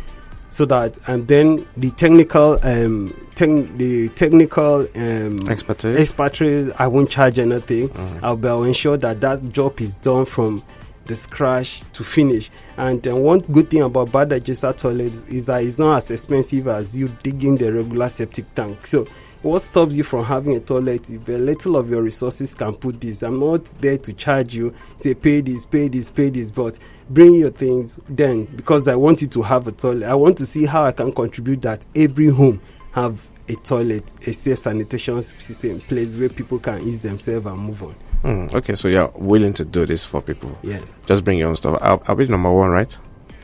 so 0.49 0.64
that 0.66 0.99
and 1.07 1.29
then 1.29 1.64
the 1.77 1.90
technical 1.92 2.59
um 2.64 3.14
tech- 3.37 3.79
the 3.79 4.09
technical 4.16 4.88
um 4.97 5.38
Expertise. 5.49 5.97
expatriates 5.99 6.73
I 6.79 6.88
won't 6.88 7.09
charge 7.09 7.38
anything. 7.38 7.90
I'll, 8.23 8.37
be, 8.37 8.49
I'll 8.49 8.64
ensure 8.64 8.97
that 8.97 9.21
that 9.21 9.49
job 9.53 9.81
is 9.81 9.95
done 9.95 10.25
from 10.25 10.62
the 11.07 11.16
scratch 11.16 11.83
to 11.92 12.05
finish. 12.05 12.51
And 12.77 13.07
uh, 13.07 13.16
one 13.16 13.40
good 13.40 13.71
thing 13.71 13.83
about 13.83 14.09
biodigester 14.09 14.77
toilets 14.77 15.25
is 15.25 15.47
that 15.47 15.62
it's 15.62 15.79
not 15.79 15.97
as 15.97 16.11
expensive 16.11 16.69
as 16.69 16.97
you 16.97 17.09
digging 17.23 17.57
the 17.57 17.73
regular 17.73 18.09
septic 18.09 18.55
tank. 18.55 18.87
So 18.87 19.07
what 19.42 19.62
stops 19.62 19.97
you 19.97 20.03
from 20.03 20.25
having 20.25 20.57
a 20.57 20.61
toilet 20.61 21.09
if 21.09 21.29
a 21.29 21.33
little 21.33 21.77
of 21.77 21.88
your 21.88 22.03
resources 22.03 22.55
can 22.55 22.75
put 22.75 23.01
this 23.01 23.23
i'm 23.23 23.38
not 23.38 23.64
there 23.79 23.97
to 23.97 24.12
charge 24.12 24.55
you 24.55 24.75
say 24.97 25.14
pay 25.14 25.40
this 25.40 25.64
pay 25.64 25.87
this 25.88 26.11
pay 26.11 26.31
this 26.31 26.51
but 26.51 26.79
bring 27.11 27.35
your 27.35 27.51
things 27.51 27.99
then 28.09 28.45
because 28.57 28.88
i 28.88 28.97
want 28.97 29.21
you 29.21 29.29
to 29.29 29.42
have 29.42 29.66
a 29.69 29.73
toilet 29.73 30.07
i 30.07 30.14
want 30.14 30.37
to 30.37 30.45
see 30.45 30.66
how 30.66 30.85
i 30.85 30.90
can 30.90 31.12
contribute 31.12 31.62
that 31.62 31.85
every 31.95 32.29
home 32.29 32.61
have 32.92 33.29
a 33.49 33.55
toilet 33.57 34.15
a 34.27 34.33
safe 34.33 34.59
sanitation 34.59 35.23
system 35.23 35.71
in 35.71 35.81
place 35.81 36.17
where 36.17 36.29
people 36.29 36.59
can 36.59 36.81
ease 36.83 37.01
themselves 37.01 37.47
and 37.47 37.59
move 37.59 37.83
on 37.83 37.95
Mm, 38.25 38.53
okay, 38.55 38.75
so 38.75 38.89
you're 38.89 39.13
willing 39.15 39.53
to 39.53 39.65
do 39.65 39.87
this 39.87 40.05
for 40.05 40.21
people. 40.23 40.51
yes 40.63 41.01
Just 41.07 41.23
bring 41.23 41.39
your 41.39 41.51
own 41.51 41.57
stuff. 41.57 41.79
I'll, 41.81 42.03
I'll 42.09 42.17
be 42.17 42.27
number 42.27 42.51
one, 42.51 42.71
right? 42.71 42.99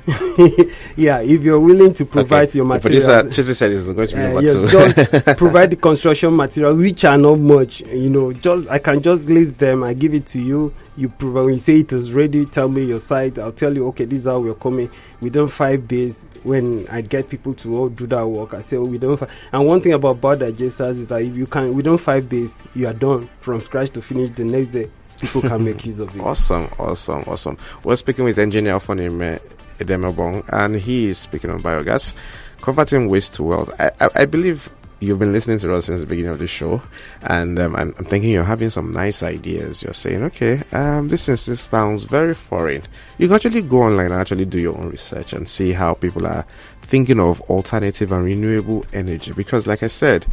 yeah 0.97 1.21
if 1.21 1.45
you're 1.45 1.61
willing 1.61 1.93
to 1.93 2.05
provide 2.05 2.49
okay. 2.49 2.59
your 2.59 2.67
The 2.67 2.75
materials 2.75 3.07
producer, 3.07 3.43
Chizzy 3.43 3.55
said 3.55 3.71
it's 3.71 3.85
going 3.85 4.09
to 4.09 4.17
be 4.17 4.23
Uh, 4.23 4.41
yeah, 4.41 4.69
just 4.69 5.39
provide 5.39 5.71
the 5.71 5.77
construction 5.77 6.35
materials 6.35 6.81
which 6.81 7.05
are 7.05 7.17
not 7.17 7.39
much 7.39 7.83
you 7.83 8.11
know 8.11 8.33
just 8.33 8.69
i 8.69 8.79
can 8.81 9.01
just 9.01 9.29
list 9.29 9.59
them 9.59 9.85
i 9.85 9.95
give 9.95 10.13
it 10.13 10.27
to 10.27 10.41
you 10.41 10.75
you 10.97 11.09
provide 11.09 11.43
when 11.43 11.55
you 11.55 11.59
say 11.61 11.79
it 11.81 11.93
is 11.93 12.13
ready 12.13 12.45
tell 12.45 12.69
me 12.69 12.85
your 12.85 12.99
site 12.99 13.39
i'll 13.39 13.53
tell 13.53 13.73
you 13.73 13.87
okay 13.87 14.05
this 14.05 14.21
is 14.21 14.27
how 14.27 14.41
we're 14.41 14.55
coming 14.55 14.91
within 15.21 15.47
five 15.47 15.87
days 15.87 16.27
when 16.43 16.85
i 16.89 17.01
get 17.01 17.29
people 17.29 17.55
to 17.55 17.77
all 17.77 17.89
do 17.89 18.07
that 18.09 18.27
work 18.27 18.55
i 18.55 18.61
say 18.61 18.77
oh, 18.77 18.85
we 18.85 18.99
don't. 18.99 19.17
five 19.19 19.31
and 19.53 19.65
one 19.67 19.81
thing 19.81 19.93
about 19.93 20.21
biodigesters 20.21 20.91
is 20.91 21.07
that 21.07 21.23
if 21.23 21.37
you 21.37 21.47
can 21.47 21.75
within 21.75 21.97
five 21.97 22.29
days 22.29 22.65
you 22.75 22.89
are 22.89 22.95
done 22.95 23.29
from 23.41 23.61
scratch 23.61 23.91
to 23.91 24.03
finish 24.03 24.31
the 24.31 24.45
next 24.45 24.69
day 24.69 24.91
people 25.21 25.43
can 25.43 25.63
make 25.65 25.85
use 25.87 26.01
of 26.01 26.15
it 26.17 26.21
Awesome, 26.23 26.69
awesome, 26.79 27.23
awesome. 27.29 27.57
We're 27.85 27.97
speaking 27.97 28.25
with 28.25 28.39
engineer 28.39 28.75
Ofonime 28.75 29.41
Edemekong, 29.83 30.45
and 30.49 30.77
he 30.77 31.07
is 31.07 31.19
speaking 31.19 31.51
on 31.51 31.61
biogas, 31.61 32.15
converting 32.61 33.09
waste 33.09 33.35
to 33.35 33.43
wealth. 33.43 33.71
I, 33.81 33.91
I, 34.01 34.09
I 34.17 34.27
believe 34.27 34.71
you've 35.01 35.19
been 35.19 35.33
listening 35.33 35.59
to 35.59 35.75
us 35.75 35.87
since 35.87 36.01
the 36.01 36.07
beginning 36.07 36.31
of 36.31 36.39
the 36.39 36.47
show, 36.47 36.81
and 37.23 37.59
um, 37.59 37.75
I'm, 37.75 37.95
I'm 37.99 38.05
thinking 38.05 38.31
you're 38.31 38.45
having 38.45 38.71
some 38.71 38.91
nice 38.91 39.23
ideas. 39.23 39.83
You're 39.83 39.95
saying, 39.95 40.23
okay, 40.25 40.63
um, 40.73 41.09
this 41.09 41.29
is, 41.29 41.47
this 41.47 41.63
sounds 41.63 42.05
very 42.05 42.35
foreign. 42.35 42.83
You 43.19 43.27
can 43.27 43.37
actually 43.37 43.63
go 43.63 43.83
online 43.83 44.07
and 44.07 44.15
actually 44.15 44.45
do 44.45 44.61
your 44.61 44.79
own 44.79 44.91
research 44.91 45.33
and 45.33 45.49
see 45.49 45.73
how 45.73 45.95
people 45.95 46.27
are 46.27 46.47
thinking 46.83 47.21
of 47.21 47.41
alternative 47.43 48.13
and 48.13 48.25
renewable 48.25 48.87
energy. 48.93 49.33
Because, 49.33 49.67
like 49.67 49.83
I 49.83 49.89
said, 49.89 50.27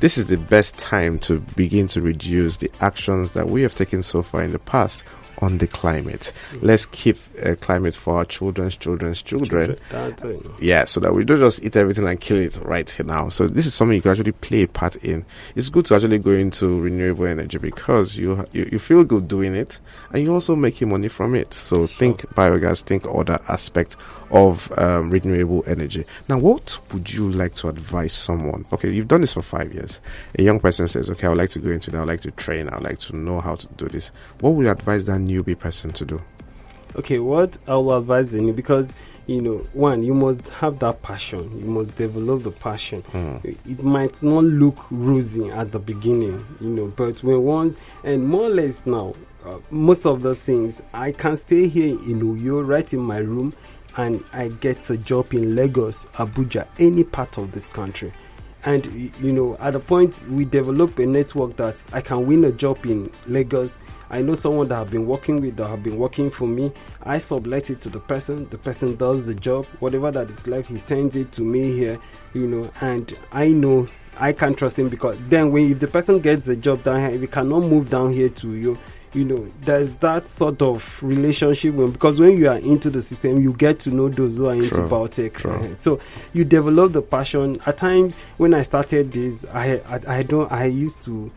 this 0.00 0.16
is 0.18 0.28
the 0.28 0.36
best 0.36 0.78
time 0.78 1.18
to 1.20 1.40
begin 1.56 1.86
to 1.88 2.00
reduce 2.00 2.56
the 2.56 2.70
actions 2.80 3.32
that 3.32 3.48
we 3.48 3.62
have 3.62 3.74
taken 3.74 4.02
so 4.02 4.22
far 4.22 4.42
in 4.42 4.52
the 4.52 4.58
past 4.58 5.04
on 5.40 5.58
the 5.58 5.66
climate. 5.66 6.32
Let's 6.60 6.86
keep 6.86 7.16
uh, 7.42 7.54
climate 7.60 7.94
for 7.94 8.18
our 8.18 8.24
children's 8.24 8.76
children's 8.76 9.22
children. 9.22 9.72
It. 9.72 9.80
Yeah, 10.60 10.84
so 10.84 11.00
that 11.00 11.14
we 11.14 11.24
don't 11.24 11.38
just 11.38 11.62
eat 11.62 11.76
everything 11.76 12.06
and 12.06 12.20
kill 12.20 12.38
it 12.38 12.56
right 12.62 12.94
now. 13.04 13.28
So 13.28 13.46
this 13.46 13.66
is 13.66 13.74
something 13.74 13.96
you 13.96 14.02
can 14.02 14.12
actually 14.12 14.32
play 14.32 14.62
a 14.62 14.68
part 14.68 14.96
in. 14.96 15.24
It's 15.54 15.68
good 15.68 15.86
to 15.86 15.94
actually 15.94 16.18
go 16.18 16.30
into 16.30 16.80
renewable 16.80 17.26
energy 17.26 17.58
because 17.58 18.16
you 18.16 18.44
you, 18.52 18.68
you 18.72 18.78
feel 18.78 19.04
good 19.04 19.28
doing 19.28 19.54
it, 19.54 19.78
and 20.12 20.22
you're 20.22 20.34
also 20.34 20.56
making 20.56 20.88
money 20.88 21.08
from 21.08 21.34
it. 21.34 21.54
So 21.54 21.86
think 21.86 22.22
biogas, 22.34 22.82
think 22.82 23.06
other 23.06 23.38
aspect 23.48 23.96
of 24.30 24.70
um, 24.78 25.10
renewable 25.10 25.64
energy. 25.66 26.04
Now, 26.28 26.38
what 26.38 26.78
would 26.92 27.12
you 27.12 27.30
like 27.30 27.54
to 27.54 27.68
advise 27.68 28.12
someone? 28.12 28.66
Okay, 28.72 28.90
you've 28.90 29.08
done 29.08 29.22
this 29.22 29.32
for 29.32 29.42
five 29.42 29.72
years. 29.72 30.00
A 30.38 30.42
young 30.42 30.60
person 30.60 30.88
says, 30.88 31.08
"Okay, 31.10 31.26
I 31.26 31.30
would 31.30 31.38
like 31.38 31.50
to 31.50 31.58
go 31.58 31.70
into 31.70 31.90
that. 31.90 31.98
I 31.98 32.00
would 32.00 32.08
like 32.08 32.20
to 32.22 32.30
train. 32.32 32.68
I 32.68 32.76
would 32.76 32.84
like 32.84 32.98
to 33.00 33.16
know 33.16 33.40
how 33.40 33.54
to 33.54 33.66
do 33.76 33.86
this." 33.86 34.10
What 34.40 34.50
would 34.50 34.64
you 34.64 34.70
advise 34.70 35.04
that 35.06 35.20
newbie 35.28 35.58
person 35.58 35.92
to 35.92 36.04
do? 36.04 36.20
okay 36.96 37.18
what 37.18 37.58
i 37.68 37.74
will 37.74 37.96
advise 37.96 38.34
you 38.34 38.52
because 38.52 38.92
you 39.28 39.42
know 39.42 39.58
one 39.74 40.02
you 40.02 40.14
must 40.14 40.48
have 40.48 40.78
that 40.78 41.02
passion. 41.02 41.60
You 41.60 41.66
must 41.66 41.94
develop 41.94 42.42
the 42.42 42.50
passion. 42.50 43.04
It 43.44 43.84
might 43.84 44.22
not 44.22 44.42
look 44.42 44.78
rosy 44.90 45.50
at 45.50 45.70
the 45.70 45.78
beginning 45.78 46.44
you 46.60 46.70
know 46.70 46.86
but 46.96 47.22
when 47.22 47.42
once 47.42 47.78
and 48.04 48.26
more 48.26 48.44
or 48.44 48.48
less 48.48 48.86
now 48.86 49.14
uh, 49.44 49.58
most 49.70 50.06
of 50.06 50.22
those 50.22 50.42
things 50.44 50.82
i 50.94 51.12
can 51.12 51.36
stay 51.36 51.68
here 51.68 51.90
in 52.08 52.20
uyo 52.22 52.66
right 52.66 52.92
in 52.92 53.00
my 53.00 53.18
room 53.18 53.54
and 53.98 54.24
i 54.32 54.48
get 54.48 54.88
a 54.90 54.96
job 54.96 55.32
in 55.34 55.54
lagos 55.54 56.06
abuja 56.14 56.66
any 56.78 57.04
part 57.04 57.38
of 57.38 57.52
this 57.52 57.68
country. 57.68 58.12
And 58.64 58.86
you 59.20 59.32
know 59.32 59.56
at 59.60 59.74
the 59.74 59.80
point 59.80 60.22
we 60.30 60.46
develop 60.46 60.98
a 60.98 61.06
network 61.06 61.56
that 61.56 61.82
i 61.92 62.00
can 62.00 62.26
win 62.26 62.44
a 62.44 62.52
job 62.52 62.84
in 62.86 63.10
lagos 63.26 63.76
i 64.10 64.22
know 64.22 64.34
someone 64.34 64.68
that 64.68 64.80
i've 64.80 64.90
been 64.90 65.06
working 65.06 65.40
with 65.40 65.56
that 65.56 65.66
have 65.68 65.82
been 65.82 65.98
working 65.98 66.30
for 66.30 66.46
me. 66.46 66.72
I 67.02 67.18
sublet 67.18 67.70
it 67.70 67.80
to 67.82 67.88
the 67.90 68.00
person. 68.00 68.48
The 68.50 68.58
person 68.58 68.96
does 68.96 69.26
the 69.26 69.34
job. 69.34 69.64
Whatever 69.80 70.10
that 70.10 70.30
is 70.30 70.46
left 70.46 70.68
he 70.68 70.78
sends 70.78 71.16
it 71.16 71.32
to 71.32 71.42
me 71.42 71.72
here 71.72 71.98
you 72.34 72.46
know 72.46 72.70
and 72.80 73.12
i 73.32 73.48
know 73.48 73.88
I 74.20 74.32
can 74.32 74.54
trust 74.54 74.76
him 74.78 74.88
because 74.88 75.16
then 75.28 75.52
when 75.52 75.70
if 75.70 75.78
the 75.78 75.86
person 75.86 76.18
gets 76.18 76.48
a 76.48 76.56
job 76.56 76.82
down 76.82 76.98
here, 77.00 77.10
if 77.10 77.20
he 77.20 77.26
cannot 77.28 77.60
move 77.60 77.88
down 77.88 78.12
here 78.12 78.28
to 78.28 78.52
you, 78.52 78.76
you 79.14 79.24
know 79.24 79.46
there's 79.62 79.96
that 79.96 80.28
sort 80.28 80.60
of 80.60 81.02
relationship 81.02 81.74
when, 81.74 81.90
because 81.92 82.18
when 82.20 82.36
you 82.36 82.48
are 82.48 82.58
into 82.58 82.90
the 82.90 83.00
system 83.00 83.40
you 83.40 83.52
get 83.54 83.78
to 83.80 83.90
know 83.90 84.08
those 84.08 84.38
who 84.38 84.46
are 84.48 84.54
into 84.54 84.68
True. 84.70 84.88
biotech 84.88 85.34
True. 85.34 85.52
uh, 85.52 85.74
so 85.78 86.00
you 86.32 86.44
develop 86.44 86.92
the 86.92 87.02
passion. 87.02 87.58
At 87.66 87.78
times 87.78 88.16
when 88.36 88.54
i 88.54 88.62
started 88.62 89.12
this 89.12 89.44
i 89.52 89.76
i, 89.88 90.18
I 90.18 90.22
don't 90.22 90.50
i 90.52 90.66
used 90.66 91.02
to 91.02 91.30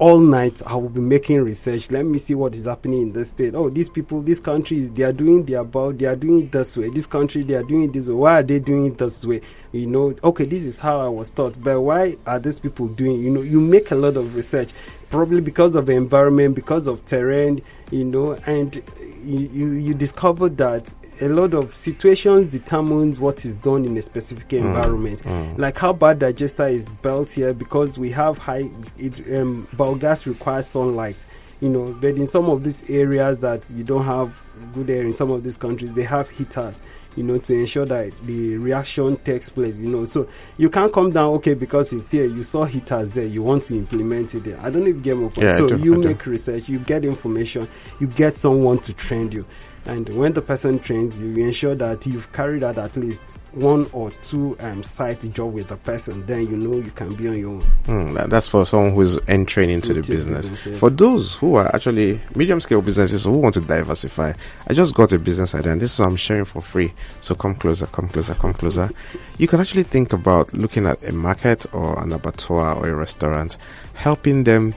all 0.00 0.18
night 0.18 0.62
I 0.66 0.76
will 0.76 0.88
be 0.88 1.00
making 1.02 1.42
research. 1.42 1.90
Let 1.90 2.06
me 2.06 2.16
see 2.16 2.34
what 2.34 2.56
is 2.56 2.64
happening 2.64 3.02
in 3.02 3.12
the 3.12 3.22
state. 3.22 3.54
Oh, 3.54 3.68
these 3.68 3.90
people, 3.90 4.22
this 4.22 4.40
country, 4.40 4.80
they 4.80 5.02
are 5.02 5.12
doing 5.12 5.44
their 5.44 5.60
about, 5.60 5.98
they 5.98 6.06
are 6.06 6.16
doing 6.16 6.44
it 6.44 6.52
this 6.52 6.74
way. 6.74 6.88
This 6.88 7.06
country, 7.06 7.42
they 7.42 7.54
are 7.54 7.62
doing 7.62 7.84
it 7.84 7.92
this 7.92 8.08
way. 8.08 8.14
Why 8.14 8.40
are 8.40 8.42
they 8.42 8.60
doing 8.60 8.86
it 8.86 8.96
this 8.96 9.26
way? 9.26 9.42
You 9.72 9.86
know, 9.86 10.16
okay, 10.24 10.46
this 10.46 10.64
is 10.64 10.80
how 10.80 11.00
I 11.00 11.08
was 11.08 11.30
taught, 11.30 11.62
but 11.62 11.78
why 11.82 12.16
are 12.26 12.38
these 12.38 12.58
people 12.58 12.88
doing? 12.88 13.20
You 13.20 13.30
know, 13.30 13.42
you 13.42 13.60
make 13.60 13.90
a 13.90 13.94
lot 13.94 14.16
of 14.16 14.34
research, 14.34 14.70
probably 15.10 15.42
because 15.42 15.76
of 15.76 15.90
environment, 15.90 16.56
because 16.56 16.86
of 16.86 17.04
terrain, 17.04 17.60
you 17.90 18.06
know, 18.06 18.32
and 18.46 18.82
you 19.22 19.38
you, 19.52 19.72
you 19.72 19.94
discover 19.94 20.48
that 20.48 20.94
a 21.20 21.28
lot 21.28 21.54
of 21.54 21.74
situations 21.74 22.46
determines 22.46 23.20
what 23.20 23.44
is 23.44 23.56
done 23.56 23.84
in 23.84 23.96
a 23.96 24.02
specific 24.02 24.52
environment. 24.52 25.24
Like 25.58 25.78
how 25.78 25.92
bad 25.92 26.18
digester 26.18 26.66
is 26.68 26.86
built 27.02 27.30
here 27.30 27.52
because 27.52 27.98
we 27.98 28.10
have 28.12 28.38
high 28.38 28.70
it 28.98 29.20
um, 29.36 29.66
biogas 29.76 30.26
requires 30.26 30.66
sunlight. 30.66 31.26
You 31.60 31.68
know, 31.68 31.92
but 32.00 32.16
in 32.16 32.26
some 32.26 32.48
of 32.48 32.64
these 32.64 32.88
areas 32.88 33.38
that 33.38 33.68
you 33.70 33.84
don't 33.84 34.04
have 34.04 34.42
good 34.72 34.90
air 34.90 35.02
in 35.02 35.12
some 35.12 35.30
of 35.30 35.42
these 35.44 35.56
countries, 35.58 35.92
they 35.94 36.02
have 36.04 36.28
heaters. 36.30 36.80
You 37.16 37.24
know, 37.24 37.38
to 37.38 37.54
ensure 37.54 37.84
that 37.86 38.12
the 38.22 38.56
reaction 38.58 39.16
takes 39.16 39.48
place. 39.50 39.80
You 39.80 39.88
know, 39.88 40.04
so 40.04 40.28
you 40.58 40.70
can't 40.70 40.92
come 40.92 41.10
down 41.10 41.34
okay 41.34 41.54
because 41.54 41.92
it's 41.92 42.12
here. 42.12 42.24
You 42.26 42.44
saw 42.44 42.64
heaters 42.64 43.10
there. 43.10 43.24
You 43.24 43.42
want 43.42 43.64
to 43.64 43.74
implement 43.74 44.32
it 44.36 44.44
there. 44.44 44.58
I 44.60 44.70
don't 44.70 44.84
know 44.84 44.90
if 44.90 44.96
you 44.96 45.02
get 45.02 45.16
my 45.16 45.24
point. 45.28 45.38
Yeah, 45.38 45.52
so 45.54 45.68
do, 45.70 45.78
you 45.78 45.96
make 45.96 46.24
research, 46.24 46.68
you 46.68 46.78
get 46.78 47.04
information, 47.04 47.66
you 47.98 48.06
get 48.06 48.36
someone 48.36 48.78
to 48.82 48.94
train 48.94 49.32
you. 49.32 49.44
And 49.86 50.08
when 50.10 50.34
the 50.34 50.42
person 50.42 50.78
trains 50.78 51.20
you, 51.20 51.28
you 51.30 51.44
ensure 51.46 51.74
that 51.74 52.06
you've 52.06 52.30
carried 52.32 52.62
out 52.62 52.76
at 52.78 52.96
least 52.98 53.42
one 53.52 53.88
or 53.92 54.10
two 54.10 54.56
um, 54.60 54.82
site 54.84 55.28
job 55.32 55.52
with 55.54 55.68
the 55.68 55.76
person. 55.78 56.24
Then 56.26 56.42
you 56.42 56.56
know 56.58 56.76
you 56.76 56.90
can 56.92 57.12
be 57.14 57.26
on 57.28 57.38
your 57.38 57.50
own. 57.54 57.60
Hmm, 57.86 58.12
that- 58.12 58.30
that's 58.30 58.46
for 58.46 58.64
someone 58.66 58.92
who's 58.94 59.18
entering 59.26 59.70
into 59.70 59.88
the 59.94 59.96
Into 59.96 60.10
the 60.12 60.16
business. 60.16 60.40
business, 60.50 60.66
yes. 60.66 60.78
For 60.78 60.90
those 60.90 61.34
who 61.34 61.56
are 61.56 61.74
actually 61.74 62.20
medium 62.36 62.60
scale 62.60 62.82
businesses 62.82 63.24
who 63.24 63.32
want 63.38 63.54
to 63.54 63.62
diversify, 63.62 64.34
I 64.68 64.74
just 64.74 64.94
got 64.94 65.12
a 65.12 65.18
business 65.18 65.54
idea 65.54 65.72
and 65.72 65.80
this 65.80 65.94
is 65.94 66.00
what 66.00 66.08
I'm 66.08 66.16
sharing 66.16 66.44
for 66.44 66.60
free. 66.60 66.92
So 67.20 67.34
come 67.34 67.54
closer, 67.54 67.86
come 67.86 68.08
closer, 68.08 68.34
come 68.34 68.54
closer. 68.54 68.90
You 69.38 69.48
can 69.48 69.60
actually 69.60 69.82
think 69.84 70.12
about 70.12 70.52
looking 70.54 70.86
at 70.86 71.02
a 71.04 71.12
market 71.12 71.66
or 71.74 72.00
an 72.02 72.12
abattoir 72.12 72.76
or 72.76 72.88
a 72.88 72.94
restaurant, 72.94 73.56
helping 73.94 74.44
them 74.44 74.74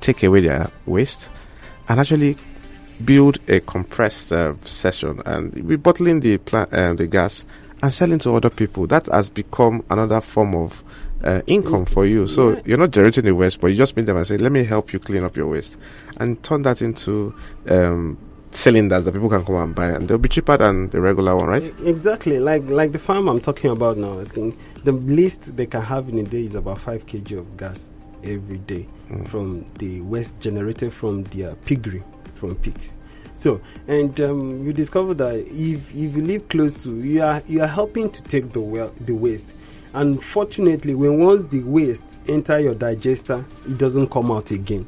take 0.00 0.22
away 0.22 0.40
their 0.40 0.70
waste 0.86 1.30
and 1.88 2.00
actually 2.00 2.36
build 3.04 3.38
a 3.48 3.60
compressed 3.60 4.32
uh, 4.32 4.54
session 4.64 5.20
and 5.26 5.66
be 5.66 5.76
bottling 5.76 6.20
the 6.20 6.38
pla- 6.38 6.66
uh, 6.72 6.94
the 6.94 7.06
gas 7.06 7.44
and 7.82 7.92
selling 7.92 8.18
to 8.20 8.34
other 8.34 8.50
people. 8.50 8.86
That 8.86 9.06
has 9.06 9.30
become 9.30 9.84
another 9.90 10.20
form 10.20 10.54
of 10.54 10.82
uh, 11.22 11.42
income 11.46 11.86
for 11.86 12.06
you. 12.06 12.26
So 12.26 12.60
you're 12.64 12.78
not 12.78 12.90
generating 12.90 13.24
the 13.24 13.34
waste, 13.34 13.60
but 13.60 13.68
you 13.68 13.76
just 13.76 13.96
meet 13.96 14.06
them 14.06 14.16
and 14.16 14.26
say, 14.26 14.36
"Let 14.36 14.52
me 14.52 14.64
help 14.64 14.92
you 14.92 14.98
clean 14.98 15.24
up 15.24 15.36
your 15.36 15.48
waste," 15.48 15.76
and 16.18 16.42
turn 16.42 16.62
that 16.62 16.82
into 16.82 17.34
um, 17.68 18.18
cylinders 18.56 19.04
that 19.04 19.12
people 19.12 19.28
can 19.28 19.44
come 19.44 19.56
and 19.56 19.74
buy, 19.74 19.88
and 19.90 20.08
they'll 20.08 20.18
be 20.18 20.28
cheaper 20.28 20.56
than 20.56 20.88
the 20.90 21.00
regular 21.00 21.36
one, 21.36 21.46
right? 21.46 21.72
Exactly, 21.84 22.38
like 22.38 22.62
like 22.64 22.92
the 22.92 22.98
farm 22.98 23.28
I'm 23.28 23.40
talking 23.40 23.70
about 23.70 23.96
now. 23.96 24.20
I 24.20 24.24
think 24.24 24.56
the 24.84 24.92
least 24.92 25.56
they 25.56 25.66
can 25.66 25.82
have 25.82 26.08
in 26.08 26.18
a 26.18 26.22
day 26.22 26.44
is 26.44 26.54
about 26.54 26.78
five 26.80 27.06
kg 27.06 27.38
of 27.38 27.56
gas 27.56 27.88
every 28.22 28.58
day 28.58 28.86
from 29.26 29.64
the 29.78 30.00
waste 30.02 30.38
generated 30.40 30.92
from 30.92 31.24
their 31.24 31.54
piggery, 31.56 32.02
from 32.34 32.54
pigs. 32.56 32.96
So, 33.34 33.60
and 33.88 34.18
um, 34.20 34.64
you 34.64 34.72
discover 34.72 35.12
that 35.14 35.34
if 35.48 35.90
if 35.94 36.14
you 36.14 36.22
live 36.22 36.48
close 36.48 36.72
to, 36.84 36.94
you 36.96 37.22
are 37.22 37.42
you 37.46 37.60
are 37.62 37.66
helping 37.66 38.10
to 38.10 38.22
take 38.22 38.52
the 38.52 38.60
well 38.60 38.92
the 39.00 39.14
waste. 39.14 39.54
Unfortunately, 39.92 40.94
when 40.96 41.20
once 41.20 41.44
the 41.44 41.62
waste 41.62 42.18
enter 42.26 42.58
your 42.58 42.74
digester, 42.74 43.44
it 43.68 43.78
doesn't 43.78 44.08
come 44.10 44.32
out 44.32 44.50
again. 44.50 44.86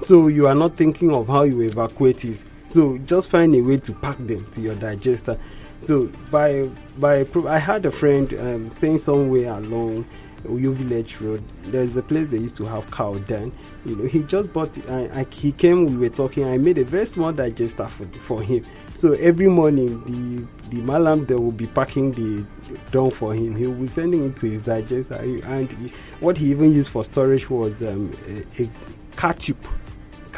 So 0.00 0.26
you 0.26 0.48
are 0.48 0.54
not 0.54 0.76
thinking 0.76 1.12
of 1.12 1.28
how 1.28 1.42
you 1.42 1.60
evacuate 1.62 2.24
it. 2.24 2.42
So 2.68 2.98
just 2.98 3.30
find 3.30 3.54
a 3.54 3.62
way 3.62 3.78
to 3.78 3.92
pack 3.94 4.18
them 4.18 4.44
to 4.52 4.60
your 4.60 4.74
digester. 4.74 5.38
So 5.80 6.06
by 6.30 6.68
by 6.98 7.26
I 7.46 7.58
had 7.58 7.86
a 7.86 7.90
friend 7.90 8.32
um, 8.34 8.70
staying 8.70 8.98
somewhere 8.98 9.50
along 9.52 10.06
Uyo 10.44 10.72
Village 10.72 11.20
Road. 11.20 11.42
There's 11.62 11.96
a 11.96 12.02
place 12.02 12.26
they 12.28 12.38
used 12.38 12.56
to 12.56 12.64
have 12.64 12.90
cow 12.90 13.14
then. 13.14 13.52
You 13.84 13.96
know, 13.96 14.04
he 14.06 14.22
just 14.24 14.52
bought. 14.52 14.76
I, 14.90 15.20
I, 15.20 15.26
he 15.32 15.52
came. 15.52 15.86
We 15.86 15.96
were 15.96 16.14
talking. 16.14 16.44
I 16.44 16.58
made 16.58 16.78
a 16.78 16.84
very 16.84 17.06
small 17.06 17.32
digester 17.32 17.86
for 17.86 18.06
for 18.06 18.42
him. 18.42 18.62
So 18.94 19.12
every 19.14 19.48
morning 19.48 20.02
the 20.04 20.70
the 20.70 20.82
malam 20.82 21.24
they 21.24 21.34
will 21.34 21.52
be 21.52 21.66
packing 21.66 22.12
the 22.12 22.44
dung 22.90 23.10
for 23.10 23.34
him. 23.34 23.56
He 23.56 23.66
will 23.66 23.74
be 23.74 23.86
sending 23.86 24.24
it 24.24 24.36
to 24.36 24.46
his 24.46 24.60
digester. 24.62 25.14
And 25.44 25.72
he, 25.72 25.92
what 26.20 26.36
he 26.36 26.50
even 26.50 26.72
used 26.72 26.90
for 26.90 27.04
storage 27.04 27.48
was 27.48 27.82
um, 27.82 28.10
a, 28.28 28.62
a 28.62 28.70
car 29.16 29.34
tube 29.34 29.64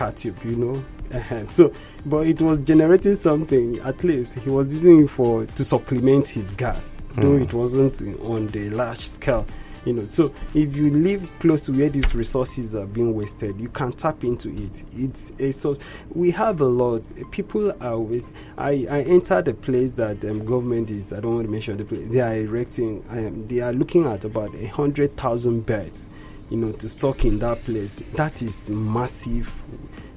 tube, 0.09 0.39
you 0.45 0.57
know. 0.57 0.85
So, 1.51 1.73
but 2.07 2.27
it 2.27 2.41
was 2.41 2.59
generating 2.61 3.15
something. 3.15 3.79
At 3.81 4.05
least 4.05 4.39
he 4.39 4.51
was 4.51 4.73
using 4.73 5.05
it 5.05 5.11
for 5.11 5.47
to 5.47 5.65
supplement 5.65 6.29
his 6.29 6.53
gas, 6.53 6.97
though 7.17 7.37
it 7.37 7.53
wasn't 7.53 8.03
on 8.25 8.49
the 8.49 8.71
large 8.71 9.01
scale. 9.01 9.47
You 9.87 9.95
know, 9.95 10.05
so 10.05 10.33
if 10.55 10.77
you 10.77 10.91
live 10.91 11.31
close 11.39 11.65
to 11.65 11.73
where 11.73 11.89
these 11.89 12.15
resources 12.15 12.77
are 12.77 12.85
being 12.85 13.15
wasted, 13.15 13.59
you 13.59 13.71
can 13.71 13.93
tap 13.93 14.25
into 14.25 14.51
it. 14.51 14.85
It's 14.95 15.33
a 15.39 15.53
source. 15.53 15.81
We 16.15 16.31
have 16.33 16.61
a 16.61 16.67
lot. 16.67 17.11
People 17.31 17.71
are 17.71 17.93
always. 17.93 18.33
I 18.59 18.87
I 18.91 19.01
entered 19.03 19.49
a 19.49 19.55
place 19.55 19.93
that 19.93 20.23
um, 20.27 20.45
government 20.45 20.91
is. 20.91 21.15
I 21.15 21.21
don't 21.21 21.35
want 21.35 21.47
to 21.47 21.51
mention 21.51 21.79
the 21.79 21.87
place. 21.87 22.09
They 22.11 22.21
are 22.21 22.35
erecting. 22.35 23.03
Um, 23.09 23.47
they 23.49 23.61
are 23.61 23.73
looking 23.73 24.05
at 24.07 24.25
about 24.25 24.55
a 24.55 24.67
hundred 24.67 25.17
thousand 25.17 25.65
beds 25.65 26.11
you 26.51 26.57
know, 26.57 26.73
to 26.73 26.89
stock 26.89 27.25
in 27.25 27.39
that 27.39 27.65
place. 27.65 28.03
That 28.15 28.43
is 28.43 28.69
massive. 28.69 29.57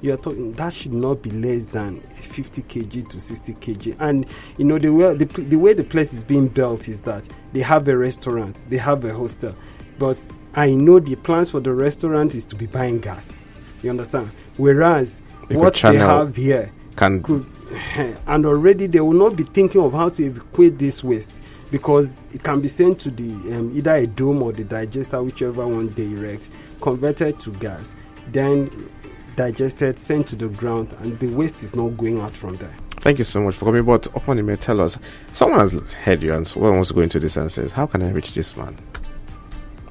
You're 0.03 0.17
talking 0.17 0.51
that 0.51 0.73
should 0.73 0.93
not 0.93 1.21
be 1.21 1.31
less 1.31 1.67
than 1.67 2.01
50 2.01 2.61
kg 2.63 3.07
to 3.07 3.19
60 3.21 3.53
kg. 3.53 3.95
And 3.99 4.25
you 4.57 4.65
know, 4.65 4.77
the 4.77 4.89
way 4.89 5.15
the, 5.15 5.23
the 5.25 5.55
way 5.55 5.73
the 5.73 5.85
place 5.85 6.11
is 6.11 6.25
being 6.25 6.49
built 6.49 6.89
is 6.89 6.99
that 7.01 7.27
they 7.53 7.61
have 7.61 7.87
a 7.87 7.97
restaurant, 7.97 8.65
they 8.69 8.75
have 8.77 9.05
a 9.05 9.13
hostel, 9.13 9.55
but 9.97 10.19
I 10.55 10.75
know 10.75 10.99
the 10.99 11.15
plans 11.15 11.51
for 11.51 11.61
the 11.61 11.73
restaurant 11.73 12.35
is 12.35 12.43
to 12.45 12.55
be 12.57 12.65
buying 12.65 12.99
gas. 12.99 13.39
You 13.81 13.91
understand? 13.91 14.29
Whereas 14.57 15.21
could 15.47 15.55
what 15.55 15.75
they 15.75 15.95
have 15.95 16.35
here 16.35 16.71
Can 16.97 17.23
could 17.23 17.45
and 18.27 18.45
already 18.45 18.87
they 18.87 18.99
will 18.99 19.13
not 19.13 19.37
be 19.37 19.43
thinking 19.43 19.81
of 19.81 19.93
how 19.93 20.09
to 20.09 20.23
evacuate 20.23 20.77
this 20.77 21.01
waste 21.01 21.43
because 21.71 22.19
it 22.33 22.43
can 22.43 22.59
be 22.59 22.67
sent 22.67 22.99
to 22.99 23.09
the 23.09 23.31
um, 23.57 23.71
either 23.73 23.95
a 23.95 24.05
dome 24.05 24.43
or 24.43 24.51
the 24.51 24.63
digester 24.65 25.23
whichever 25.23 25.65
one 25.65 25.89
they 25.93 26.11
erect 26.11 26.49
converted 26.81 27.39
to 27.39 27.51
gas 27.53 27.95
then 28.31 28.69
digested 29.35 29.97
sent 29.97 30.27
to 30.27 30.35
the 30.35 30.49
ground 30.49 30.95
and 30.99 31.19
the 31.19 31.27
waste 31.27 31.63
is 31.63 31.75
not 31.75 31.89
going 31.97 32.19
out 32.19 32.35
from 32.35 32.55
there 32.55 32.75
Thank 33.03 33.17
you 33.17 33.25
so 33.25 33.41
much 33.41 33.55
for 33.55 33.65
coming. 33.65 33.83
But 33.83 34.05
upon 34.15 34.37
you 34.37 34.45
may 34.45 34.55
tell 34.55 34.79
us, 34.79 34.97
someone 35.33 35.59
has 35.59 35.73
heard 35.73 36.23
you 36.23 36.33
and 36.33 36.47
someone 36.47 36.75
wants 36.75 36.87
to 36.87 36.93
go 36.93 37.01
into 37.01 37.19
this 37.19 37.35
and 37.35 37.51
says, 37.51 37.73
How 37.73 37.85
can 37.85 38.01
I 38.01 38.09
reach 38.11 38.33
this 38.33 38.55
man? 38.55 38.77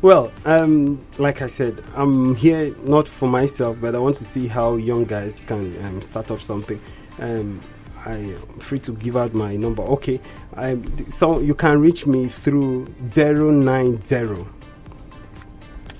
Well, 0.01 0.33
um, 0.47 0.99
like 1.19 1.43
I 1.43 1.47
said, 1.47 1.85
I'm 1.95 2.35
here 2.37 2.75
not 2.85 3.07
for 3.07 3.29
myself, 3.29 3.77
but 3.83 3.95
I 3.95 3.99
want 3.99 4.17
to 4.17 4.25
see 4.25 4.47
how 4.47 4.77
young 4.77 5.05
guys 5.05 5.41
can 5.41 5.77
um, 5.85 6.01
start 6.01 6.31
up 6.31 6.41
something. 6.41 6.81
Um, 7.19 7.61
I 8.07 8.15
am 8.15 8.59
free 8.61 8.79
to 8.79 8.93
give 8.93 9.19
out 9.19 9.35
my 9.35 9.57
number. 9.57 9.83
Okay, 9.83 10.19
um, 10.55 10.87
so 11.11 11.39
you 11.39 11.55
can 11.55 11.83
reach 11.83 12.07
me 12.07 12.29
through 12.29 12.87
090 13.15 14.47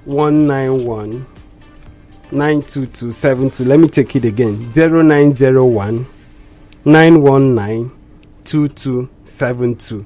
191 0.07 1.27
92272. 2.33 3.65
Let 3.65 3.79
me 3.79 3.89
take 3.89 4.17
it 4.17 4.25
again 4.25 4.71
0901 4.75 6.07
919 6.85 7.93
2272. 8.45 10.05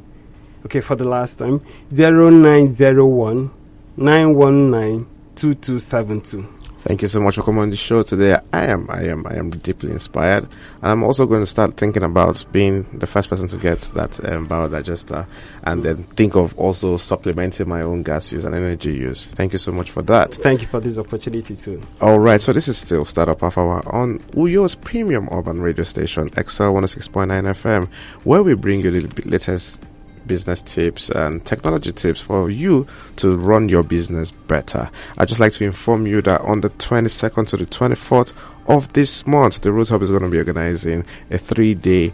Okay, 0.64 0.80
for 0.80 0.96
the 0.96 1.04
last 1.08 1.38
time 1.38 1.60
0901 1.90 3.50
919 3.96 5.06
2272. 5.36 6.55
Thank 6.86 7.02
you 7.02 7.08
so 7.08 7.20
much 7.20 7.34
for 7.34 7.42
coming 7.42 7.62
on 7.62 7.70
the 7.70 7.76
show 7.76 8.04
today. 8.04 8.38
I 8.52 8.66
am, 8.66 8.88
I 8.88 9.02
am, 9.06 9.26
I 9.26 9.34
am 9.34 9.50
deeply 9.50 9.90
inspired, 9.90 10.44
and 10.44 10.92
I'm 10.92 11.02
also 11.02 11.26
going 11.26 11.42
to 11.42 11.46
start 11.46 11.76
thinking 11.76 12.04
about 12.04 12.46
being 12.52 12.84
the 12.96 13.08
first 13.08 13.28
person 13.28 13.48
to 13.48 13.56
get 13.56 13.80
that 13.94 14.24
um, 14.24 14.48
biodigester, 14.48 15.26
and 15.64 15.82
then 15.82 16.04
think 16.04 16.36
of 16.36 16.56
also 16.56 16.96
supplementing 16.96 17.68
my 17.68 17.82
own 17.82 18.04
gas 18.04 18.30
use 18.30 18.44
and 18.44 18.54
energy 18.54 18.94
use. 18.94 19.26
Thank 19.26 19.52
you 19.52 19.58
so 19.58 19.72
much 19.72 19.90
for 19.90 20.02
that. 20.02 20.34
Thank 20.34 20.62
you 20.62 20.68
for 20.68 20.78
this 20.78 20.96
opportunity 20.96 21.56
too. 21.56 21.82
All 22.00 22.20
right, 22.20 22.40
so 22.40 22.52
this 22.52 22.68
is 22.68 22.78
still 22.78 23.04
Startup 23.04 23.40
Half 23.40 23.58
Hour 23.58 23.82
on 23.92 24.20
Uyo's 24.34 24.76
premium 24.76 25.28
urban 25.32 25.60
radio 25.60 25.82
station, 25.82 26.28
XL 26.28 26.70
106.9 26.70 27.26
FM, 27.26 27.88
where 28.22 28.44
we 28.44 28.54
bring 28.54 28.82
you 28.82 28.92
the 28.92 29.28
latest 29.28 29.80
business 30.26 30.60
tips 30.62 31.10
and 31.10 31.44
technology 31.44 31.92
tips 31.92 32.20
for 32.20 32.50
you 32.50 32.86
to 33.16 33.36
run 33.36 33.68
your 33.68 33.82
business 33.82 34.30
better. 34.30 34.90
I'd 35.18 35.28
just 35.28 35.40
like 35.40 35.52
to 35.54 35.64
inform 35.64 36.06
you 36.06 36.22
that 36.22 36.40
on 36.42 36.60
the 36.60 36.70
22nd 36.70 37.48
to 37.48 37.56
the 37.56 37.66
24th 37.66 38.32
of 38.66 38.92
this 38.92 39.26
month, 39.26 39.60
the 39.60 39.72
Root 39.72 39.90
Hub 39.90 40.02
is 40.02 40.10
going 40.10 40.22
to 40.22 40.28
be 40.28 40.38
organizing 40.38 41.04
a 41.30 41.38
three 41.38 41.74
day 41.74 42.12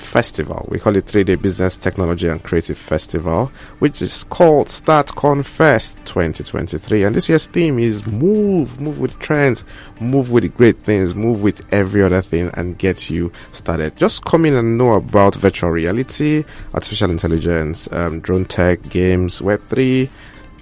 festival. 0.00 0.66
We 0.70 0.78
call 0.78 0.96
it 0.96 1.06
3D 1.06 1.40
Business 1.40 1.76
Technology 1.76 2.28
and 2.28 2.42
Creative 2.42 2.76
Festival, 2.76 3.50
which 3.78 4.02
is 4.02 4.24
called 4.24 4.68
StartCon 4.68 5.44
Fest 5.44 5.96
2023. 6.04 7.04
And 7.04 7.14
this 7.14 7.28
year's 7.28 7.46
theme 7.46 7.78
is 7.78 8.06
move, 8.06 8.80
move 8.80 8.98
with 8.98 9.18
trends, 9.18 9.64
move 10.00 10.30
with 10.30 10.56
great 10.56 10.78
things, 10.78 11.14
move 11.14 11.42
with 11.42 11.62
every 11.72 12.02
other 12.02 12.22
thing 12.22 12.50
and 12.54 12.78
get 12.78 13.10
you 13.10 13.32
started. 13.52 13.96
Just 13.96 14.24
come 14.24 14.44
in 14.44 14.54
and 14.54 14.78
know 14.78 14.94
about 14.94 15.34
virtual 15.34 15.70
reality, 15.70 16.44
artificial 16.74 17.10
intelligence, 17.10 17.90
um, 17.92 18.20
drone 18.20 18.44
tech, 18.44 18.82
games, 18.88 19.40
Web3, 19.40 20.08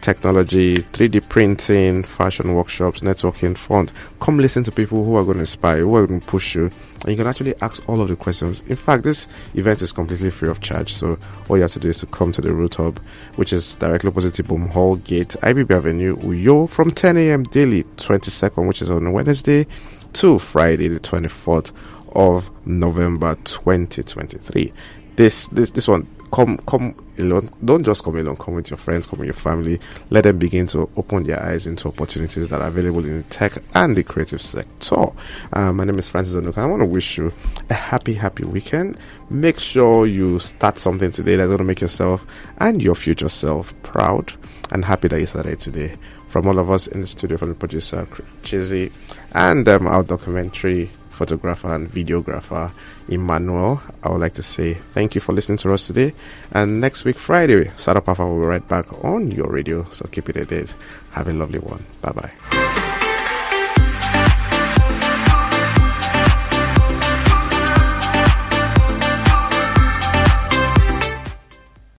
technology, 0.03 0.77
3D 0.77 1.27
printing, 1.29 2.03
fashion 2.03 2.55
workshops, 2.55 3.01
networking, 3.01 3.57
fun. 3.57 3.89
Come 4.21 4.39
listen 4.39 4.65
to 4.65 4.73
people 4.73 5.05
who 5.05 5.17
are 5.17 5.23
going 5.23 5.37
to 5.37 5.41
inspire 5.41 5.79
you, 5.79 5.89
who 5.89 5.97
are 5.97 6.07
going 6.07 6.21
to 6.21 6.27
push 6.27 6.55
you, 6.55 6.65
and 6.65 7.09
you 7.09 7.17
can 7.17 7.27
actually 7.27 7.55
ask 7.63 7.89
all 7.89 8.01
of 8.01 8.09
the 8.09 8.17
questions. 8.17 8.61
In 8.67 8.77
fact, 8.77 9.05
this 9.05 9.29
event 9.55 9.81
is 9.81 9.93
completely 9.93 10.31
free 10.31 10.51
of 10.51 10.61
charge, 10.61 10.93
so 10.93 11.17
all 11.49 11.57
you 11.57 11.63
have 11.63 11.73
to 11.73 11.79
do 11.79 11.89
is 11.89 11.99
to 11.99 12.07
come 12.07 12.33
to 12.33 12.43
the 12.43 12.53
Root 12.53 12.75
Hub, 12.75 12.99
which 13.37 13.53
is 13.53 13.77
directly 13.77 14.09
opposite 14.09 14.35
Ibom 14.35 14.71
Hall 14.71 14.97
Gate, 14.97 15.37
IBB 15.41 15.71
Avenue, 15.71 16.17
Uyo, 16.17 16.69
from 16.69 16.91
10 16.91 17.17
a.m. 17.17 17.45
daily, 17.45 17.85
22nd, 17.97 18.67
which 18.67 18.83
is 18.83 18.91
on 18.91 19.11
Wednesday, 19.13 19.67
to 20.15 20.39
Friday, 20.39 20.89
the 20.89 21.01
24th 21.01 21.73
of 22.15 22.51
November 22.67 23.37
2023. 23.45 24.73
This 25.17 25.49
this 25.49 25.71
this 25.71 25.89
one 25.89 26.07
come 26.33 26.57
come 26.67 26.95
alone. 27.19 27.51
Don't 27.65 27.85
just 27.85 28.03
come 28.03 28.17
alone. 28.17 28.37
Come 28.37 28.55
with 28.55 28.71
your 28.71 28.79
friends. 28.79 29.07
Come 29.07 29.21
with 29.21 29.27
your 29.27 29.35
family. 29.35 29.79
Let 30.11 30.25
them 30.25 30.39
begin 30.39 30.67
to 30.69 30.91
open 30.97 31.25
their 31.25 31.41
eyes 31.43 31.67
into 31.67 31.89
opportunities 31.89 32.49
that 32.49 32.61
are 32.61 32.69
available 32.69 33.05
in 33.05 33.19
the 33.19 33.23
tech 33.25 33.53
and 33.75 33.97
the 33.97 34.03
creative 34.03 34.41
sector. 34.41 35.07
Um, 35.53 35.77
my 35.77 35.85
name 35.85 35.99
is 35.99 36.09
Francis 36.09 36.35
Onuk, 36.35 36.57
and 36.57 36.65
I 36.65 36.67
want 36.67 36.81
to 36.81 36.87
wish 36.87 37.19
you 37.19 37.33
a 37.71 37.75
happy, 37.75 38.15
happy 38.15 38.45
weekend. 38.45 38.99
Make 39.31 39.59
sure 39.59 40.07
you 40.07 40.39
start 40.39 40.79
something 40.79 41.11
today 41.11 41.37
that's 41.37 41.49
going 41.49 41.59
to 41.59 41.65
make 41.65 41.81
yourself 41.81 42.27
and 42.59 42.83
your 42.83 42.95
future 42.95 43.29
self 43.29 43.81
proud 43.83 44.33
and 44.71 44.85
happy 44.85 45.09
that 45.09 45.21
you 45.21 45.27
started 45.27 45.61
today. 45.61 45.95
From 46.29 46.47
all 46.47 46.59
of 46.59 46.71
us 46.71 46.87
in 46.87 47.03
the 47.03 47.07
studio, 47.07 47.37
from 47.37 47.51
the 47.51 47.55
producer 47.55 48.07
Chizzy, 48.43 48.91
and 49.33 49.69
um, 49.69 49.87
our 49.87 50.03
documentary 50.03 50.91
photographer 51.11 51.75
and 51.75 51.91
videographer 51.91 52.73
Emmanuel. 53.13 53.81
I 54.03 54.11
would 54.11 54.21
like 54.21 54.35
to 54.35 54.43
say 54.43 54.75
thank 54.75 55.15
you 55.15 55.21
for 55.21 55.33
listening 55.33 55.59
to 55.59 55.73
us 55.73 55.87
today. 55.87 56.15
And 56.51 56.81
next 56.81 57.05
week, 57.05 57.19
Friday, 57.19 57.71
Startup 57.77 58.05
Papa 58.05 58.27
will 58.27 58.41
be 58.41 58.47
right 58.47 58.67
back 58.67 58.87
on 59.05 59.31
your 59.31 59.49
radio. 59.51 59.85
So 59.91 60.07
keep 60.11 60.29
it 60.29 60.37
at 60.37 60.53
it. 60.53 60.75
Have 61.13 61.29
a 61.29 61.33
lovely 61.33 61.59
one. 61.59 61.85
Bye 62.01 62.13
bye. 62.13 62.62